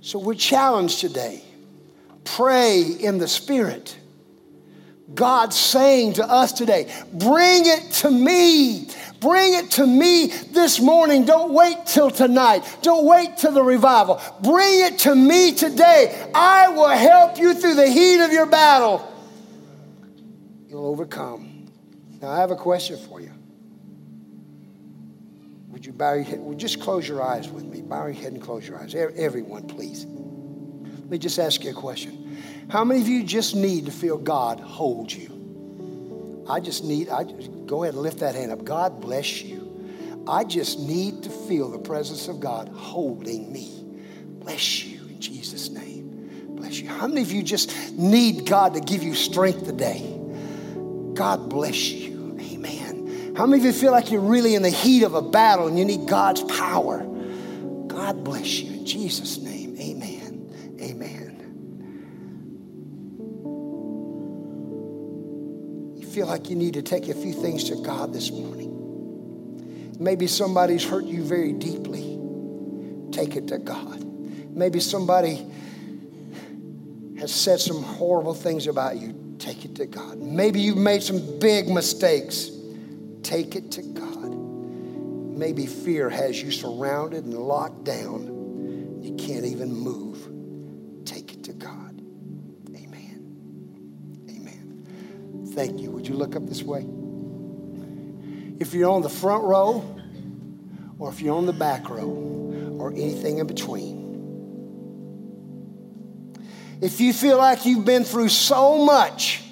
So 0.00 0.18
we're 0.18 0.34
challenged 0.34 1.00
today. 1.00 1.42
Pray 2.24 2.82
in 2.82 3.18
the 3.18 3.28
Spirit. 3.28 3.96
God 5.12 5.52
saying 5.52 6.14
to 6.14 6.24
us 6.24 6.52
today, 6.52 6.92
bring 7.12 7.66
it 7.66 7.90
to 7.94 8.10
me. 8.10 8.88
Bring 9.20 9.54
it 9.54 9.72
to 9.72 9.86
me 9.86 10.26
this 10.52 10.80
morning. 10.80 11.24
Don't 11.24 11.52
wait 11.52 11.86
till 11.86 12.10
tonight. 12.10 12.64
Don't 12.82 13.06
wait 13.06 13.36
till 13.36 13.52
the 13.52 13.62
revival. 13.62 14.20
Bring 14.42 14.80
it 14.84 15.00
to 15.00 15.14
me 15.14 15.52
today. 15.52 16.30
I 16.34 16.68
will 16.68 16.88
help 16.88 17.38
you 17.38 17.54
through 17.54 17.74
the 17.74 17.88
heat 17.88 18.24
of 18.24 18.32
your 18.32 18.46
battle. 18.46 19.12
You'll 20.68 20.86
overcome. 20.86 21.55
Now, 22.20 22.30
I 22.30 22.38
have 22.40 22.50
a 22.50 22.56
question 22.56 22.96
for 22.96 23.20
you. 23.20 23.32
Would 25.68 25.84
you 25.84 25.92
bow 25.92 26.14
your 26.14 26.24
head? 26.24 26.40
Would 26.40 26.58
just 26.58 26.80
close 26.80 27.06
your 27.06 27.22
eyes 27.22 27.48
with 27.48 27.64
me? 27.64 27.82
Bow 27.82 28.06
your 28.06 28.14
head 28.14 28.32
and 28.32 28.40
close 28.40 28.66
your 28.66 28.78
eyes. 28.78 28.94
Everyone, 28.94 29.66
please. 29.66 30.06
Let 30.06 31.10
me 31.10 31.18
just 31.18 31.38
ask 31.38 31.62
you 31.62 31.70
a 31.70 31.74
question. 31.74 32.38
How 32.68 32.82
many 32.82 33.00
of 33.00 33.08
you 33.08 33.22
just 33.22 33.54
need 33.54 33.86
to 33.86 33.92
feel 33.92 34.18
God 34.18 34.58
hold 34.58 35.12
you? 35.12 36.44
I 36.48 36.60
just 36.60 36.84
need, 36.84 37.08
I 37.10 37.24
just, 37.24 37.50
go 37.66 37.82
ahead 37.82 37.94
and 37.94 38.02
lift 38.02 38.20
that 38.20 38.34
hand 38.34 38.52
up. 38.52 38.64
God 38.64 39.00
bless 39.00 39.42
you. 39.42 40.24
I 40.26 40.44
just 40.44 40.80
need 40.80 41.22
to 41.24 41.30
feel 41.30 41.70
the 41.70 41.78
presence 41.78 42.26
of 42.28 42.40
God 42.40 42.68
holding 42.68 43.52
me. 43.52 43.84
Bless 44.40 44.84
you 44.84 45.06
in 45.08 45.20
Jesus' 45.20 45.68
name. 45.68 46.56
Bless 46.56 46.80
you. 46.80 46.88
How 46.88 47.06
many 47.06 47.22
of 47.22 47.30
you 47.30 47.42
just 47.42 47.92
need 47.92 48.46
God 48.46 48.74
to 48.74 48.80
give 48.80 49.02
you 49.02 49.14
strength 49.14 49.64
today? 49.64 50.18
God 51.14 51.48
bless 51.48 51.90
you. 51.90 52.05
How 53.36 53.44
many 53.44 53.60
of 53.60 53.66
you 53.66 53.72
feel 53.72 53.92
like 53.92 54.10
you're 54.10 54.22
really 54.22 54.54
in 54.54 54.62
the 54.62 54.70
heat 54.70 55.02
of 55.02 55.12
a 55.12 55.20
battle 55.20 55.66
and 55.66 55.78
you 55.78 55.84
need 55.84 56.08
God's 56.08 56.42
power? 56.44 57.00
God 57.86 58.24
bless 58.24 58.60
you 58.60 58.72
in 58.78 58.86
Jesus' 58.86 59.36
name. 59.36 59.76
Amen. 59.78 60.78
Amen. 60.80 61.32
You 66.00 66.06
feel 66.06 66.26
like 66.26 66.48
you 66.48 66.56
need 66.56 66.74
to 66.74 66.82
take 66.82 67.08
a 67.08 67.14
few 67.14 67.34
things 67.34 67.64
to 67.64 67.76
God 67.82 68.14
this 68.14 68.30
morning. 68.30 69.96
Maybe 70.00 70.26
somebody's 70.26 70.84
hurt 70.84 71.04
you 71.04 71.22
very 71.22 71.52
deeply. 71.52 72.18
Take 73.12 73.36
it 73.36 73.48
to 73.48 73.58
God. 73.58 74.02
Maybe 74.50 74.80
somebody 74.80 75.46
has 77.18 77.34
said 77.34 77.60
some 77.60 77.82
horrible 77.82 78.32
things 78.32 78.66
about 78.66 78.96
you. 78.96 79.36
Take 79.38 79.66
it 79.66 79.74
to 79.74 79.84
God. 79.84 80.18
Maybe 80.18 80.60
you've 80.60 80.78
made 80.78 81.02
some 81.02 81.38
big 81.38 81.68
mistakes. 81.68 82.55
Take 83.26 83.56
it 83.56 83.72
to 83.72 83.82
God. 83.82 84.36
Maybe 85.36 85.66
fear 85.66 86.08
has 86.08 86.40
you 86.40 86.52
surrounded 86.52 87.24
and 87.24 87.34
locked 87.34 87.82
down. 87.82 89.02
You 89.02 89.16
can't 89.16 89.44
even 89.44 89.74
move. 89.74 91.04
Take 91.04 91.32
it 91.32 91.42
to 91.42 91.52
God. 91.52 92.00
Amen. 92.68 94.28
Amen. 94.30 95.48
Thank 95.56 95.80
you. 95.80 95.90
Would 95.90 96.06
you 96.06 96.14
look 96.14 96.36
up 96.36 96.46
this 96.46 96.62
way? 96.62 96.86
If 98.60 98.72
you're 98.72 98.92
on 98.92 99.02
the 99.02 99.08
front 99.08 99.42
row, 99.42 99.84
or 101.00 101.10
if 101.10 101.20
you're 101.20 101.34
on 101.34 101.46
the 101.46 101.52
back 101.52 101.90
row, 101.90 102.76
or 102.78 102.92
anything 102.92 103.38
in 103.38 103.48
between, 103.48 104.06
if 106.80 107.00
you 107.00 107.12
feel 107.12 107.38
like 107.38 107.66
you've 107.66 107.84
been 107.84 108.04
through 108.04 108.28
so 108.28 108.84
much, 108.84 109.42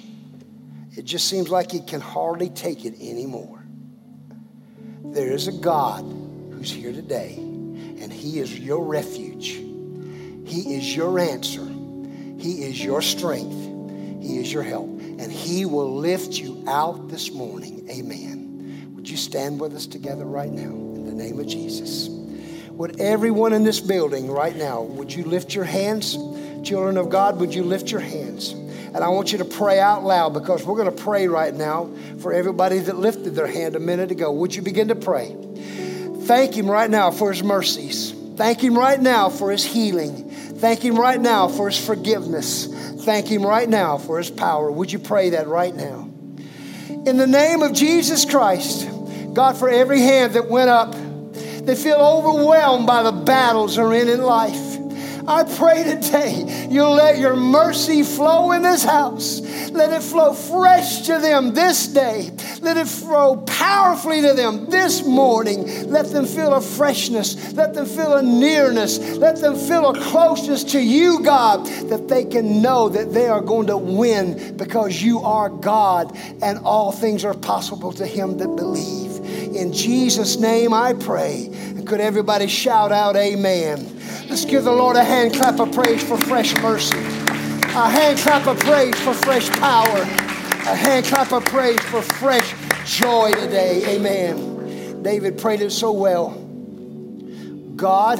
it 0.95 1.03
just 1.03 1.27
seems 1.27 1.49
like 1.49 1.73
you 1.73 1.81
can 1.81 1.99
hardly 1.99 2.49
take 2.49 2.85
it 2.85 2.93
anymore. 3.01 3.54
There 5.15 5.31
is 5.31 5.47
a 5.47 5.53
God 5.53 6.03
who's 6.51 6.71
here 6.71 6.91
today, 6.91 7.33
and 7.37 8.13
He 8.13 8.39
is 8.39 8.59
your 8.59 8.83
refuge. 8.83 9.47
He 10.45 10.75
is 10.75 10.95
your 10.95 11.17
answer. 11.17 11.65
He 12.37 12.65
is 12.65 12.83
your 12.83 13.01
strength. 13.01 14.21
He 14.21 14.37
is 14.37 14.53
your 14.53 14.63
help 14.63 14.95
and 15.19 15.31
He 15.31 15.65
will 15.65 15.95
lift 15.95 16.33
you 16.33 16.63
out 16.67 17.09
this 17.09 17.31
morning. 17.31 17.87
Amen. 17.89 18.91
Would 18.95 19.09
you 19.09 19.17
stand 19.17 19.59
with 19.59 19.73
us 19.73 19.85
together 19.85 20.25
right 20.25 20.51
now 20.51 20.71
in 20.71 21.05
the 21.05 21.13
name 21.13 21.39
of 21.39 21.47
Jesus? 21.47 22.09
Would 22.71 22.99
everyone 22.99 23.53
in 23.53 23.63
this 23.63 23.79
building 23.79 24.29
right 24.29 24.55
now, 24.55 24.81
would 24.81 25.13
you 25.13 25.23
lift 25.23 25.55
your 25.55 25.63
hands? 25.63 26.17
Children 26.63 26.97
of 26.97 27.09
God, 27.09 27.39
would 27.39 27.53
you 27.53 27.63
lift 27.63 27.91
your 27.91 28.01
hands? 28.01 28.53
And 28.95 29.03
I 29.03 29.09
want 29.09 29.33
you 29.33 29.39
to 29.39 29.45
pray 29.45 29.81
out 29.81 30.05
loud 30.05 30.33
because 30.33 30.65
we're 30.65 30.77
going 30.77 30.95
to 30.95 31.03
pray 31.03 31.27
right 31.27 31.53
now 31.53 31.89
for 32.19 32.31
everybody 32.31 32.79
that 32.79 32.95
lifted 32.95 33.35
their 33.35 33.45
hand 33.45 33.75
a 33.75 33.79
minute 33.79 34.09
ago. 34.09 34.31
Would 34.31 34.55
you 34.55 34.61
begin 34.61 34.87
to 34.87 34.95
pray? 34.95 35.35
Thank 36.21 36.55
Him 36.55 36.71
right 36.71 36.89
now 36.89 37.11
for 37.11 37.33
His 37.33 37.43
mercies. 37.43 38.13
Thank 38.37 38.63
Him 38.63 38.77
right 38.77 39.01
now 39.01 39.27
for 39.27 39.51
His 39.51 39.65
healing. 39.65 40.29
Thank 40.29 40.79
Him 40.79 40.95
right 40.95 41.19
now 41.19 41.49
for 41.49 41.69
His 41.69 41.85
forgiveness. 41.85 42.67
Thank 43.03 43.27
Him 43.27 43.45
right 43.45 43.67
now 43.67 43.97
for 43.97 44.17
His 44.17 44.31
power. 44.31 44.71
Would 44.71 44.93
you 44.93 44.99
pray 44.99 45.31
that 45.31 45.47
right 45.47 45.75
now? 45.75 46.09
In 47.05 47.17
the 47.17 47.27
name 47.27 47.63
of 47.63 47.73
Jesus 47.73 48.23
Christ, 48.23 48.87
God, 49.33 49.57
for 49.57 49.69
every 49.69 49.99
hand 49.99 50.35
that 50.35 50.49
went 50.49 50.69
up, 50.69 50.93
they 51.65 51.75
feel 51.75 51.97
overwhelmed 51.97 52.87
by 52.87 53.03
the 53.03 53.11
battles 53.11 53.75
they're 53.75 53.91
in 53.91 54.07
in 54.07 54.21
life. 54.21 54.64
I 55.27 55.43
pray 55.43 55.83
today 55.83 56.67
you'll 56.69 56.95
let 56.95 57.17
your 57.17 57.35
mercy 57.35 58.03
flow 58.03 58.51
in 58.51 58.61
this 58.61 58.83
house. 58.83 59.41
Let 59.71 59.91
it 59.91 60.03
flow 60.03 60.33
fresh 60.33 61.01
to 61.07 61.19
them 61.19 61.53
this 61.53 61.87
day. 61.87 62.31
Let 62.61 62.77
it 62.77 62.87
flow 62.87 63.37
powerfully 63.37 64.21
to 64.21 64.33
them 64.33 64.69
this 64.69 65.05
morning. 65.05 65.89
Let 65.89 66.07
them 66.07 66.25
feel 66.25 66.53
a 66.53 66.61
freshness. 66.61 67.53
Let 67.53 67.73
them 67.73 67.85
feel 67.85 68.15
a 68.15 68.23
nearness. 68.23 68.99
Let 69.17 69.37
them 69.37 69.55
feel 69.55 69.89
a 69.89 69.99
closeness 69.99 70.63
to 70.65 70.79
you, 70.79 71.21
God, 71.23 71.65
that 71.89 72.07
they 72.07 72.25
can 72.25 72.61
know 72.61 72.89
that 72.89 73.13
they 73.13 73.27
are 73.27 73.41
going 73.41 73.67
to 73.67 73.77
win 73.77 74.55
because 74.57 75.01
you 75.01 75.19
are 75.19 75.49
God 75.49 76.15
and 76.41 76.59
all 76.59 76.91
things 76.91 77.25
are 77.25 77.33
possible 77.33 77.91
to 77.93 78.05
him 78.05 78.37
that 78.37 78.55
believe. 78.55 79.15
In 79.55 79.71
Jesus' 79.71 80.37
name 80.37 80.73
I 80.73 80.93
pray. 80.93 81.49
Could 81.85 82.01
everybody 82.01 82.47
shout 82.47 82.91
out, 82.91 83.15
Amen? 83.15 83.77
Let's 84.27 84.43
give 84.43 84.63
the 84.63 84.71
Lord 84.71 84.95
a 84.95 85.03
hand 85.03 85.35
clap 85.35 85.59
of 85.59 85.71
praise 85.71 86.03
for 86.03 86.17
fresh 86.17 86.55
mercy. 86.55 86.97
A 86.97 87.89
hand 87.89 88.17
clap 88.17 88.47
of 88.47 88.57
praise 88.59 88.95
for 89.01 89.13
fresh 89.13 89.47
power. 89.51 90.01
A 90.01 90.75
hand 90.75 91.05
clap 91.05 91.31
of 91.31 91.45
praise 91.45 91.79
for 91.81 92.01
fresh 92.01 92.55
joy 92.85 93.31
today. 93.33 93.97
Amen. 93.97 95.03
David 95.03 95.37
prayed 95.37 95.61
it 95.61 95.69
so 95.69 95.91
well. 95.91 96.31
God, 97.75 98.17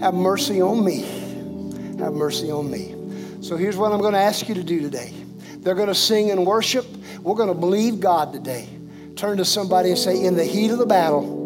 have 0.00 0.14
mercy 0.14 0.62
on 0.62 0.84
me. 0.84 1.00
Have 1.98 2.12
mercy 2.12 2.52
on 2.52 2.70
me. 2.70 2.94
So 3.42 3.56
here's 3.56 3.76
what 3.76 3.90
I'm 3.90 4.00
going 4.00 4.12
to 4.12 4.20
ask 4.20 4.48
you 4.48 4.54
to 4.54 4.62
do 4.62 4.80
today. 4.80 5.12
They're 5.56 5.74
going 5.74 5.88
to 5.88 5.96
sing 5.96 6.30
and 6.30 6.46
worship. 6.46 6.86
We're 7.22 7.34
going 7.34 7.48
to 7.48 7.58
believe 7.58 7.98
God 7.98 8.32
today. 8.32 8.68
Turn 9.16 9.36
to 9.38 9.44
somebody 9.44 9.88
and 9.88 9.98
say, 9.98 10.24
In 10.24 10.36
the 10.36 10.44
heat 10.44 10.70
of 10.70 10.78
the 10.78 10.86
battle, 10.86 11.39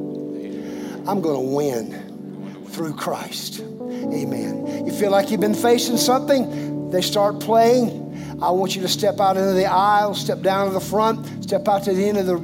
I'm 1.07 1.21
going 1.21 1.37
to 1.37 1.55
win 1.55 2.65
through 2.69 2.95
Christ. 2.95 3.61
Amen. 3.61 4.87
You 4.87 4.93
feel 4.93 5.11
like 5.11 5.31
you've 5.31 5.41
been 5.41 5.55
facing 5.55 5.97
something, 5.97 6.91
they 6.91 7.03
start 7.03 7.41
playing. 7.41 8.03
I 8.43 8.51
want 8.51 8.75
you 8.75 8.83
to 8.83 8.89
step 8.89 9.21
out 9.21 9.37
into 9.37 9.53
the 9.53 9.67
aisle, 9.67 10.15
step 10.15 10.41
down 10.41 10.69
to 10.69 10.73
the 10.73 10.81
front, 10.81 11.45
step 11.45 11.69
out 11.69 11.85
to 11.85 11.93
the 11.93 12.09
end 12.09 12.19
of 12.19 12.27
the 12.27 12.37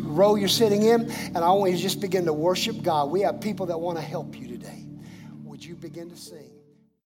row 0.00 0.36
you're 0.36 0.48
sitting 0.48 0.82
in, 0.82 1.10
and 1.10 1.38
I 1.38 1.50
want 1.52 1.72
you 1.72 1.76
to 1.76 1.82
just 1.82 2.00
begin 2.00 2.24
to 2.26 2.32
worship 2.32 2.82
God. 2.82 3.10
We 3.10 3.20
have 3.22 3.40
people 3.40 3.66
that 3.66 3.78
want 3.78 3.98
to 3.98 4.04
help 4.04 4.38
you 4.38 4.48
today. 4.48 4.86
Would 5.44 5.64
you 5.64 5.74
begin 5.74 6.08
to 6.10 6.16
sing? 6.16 6.57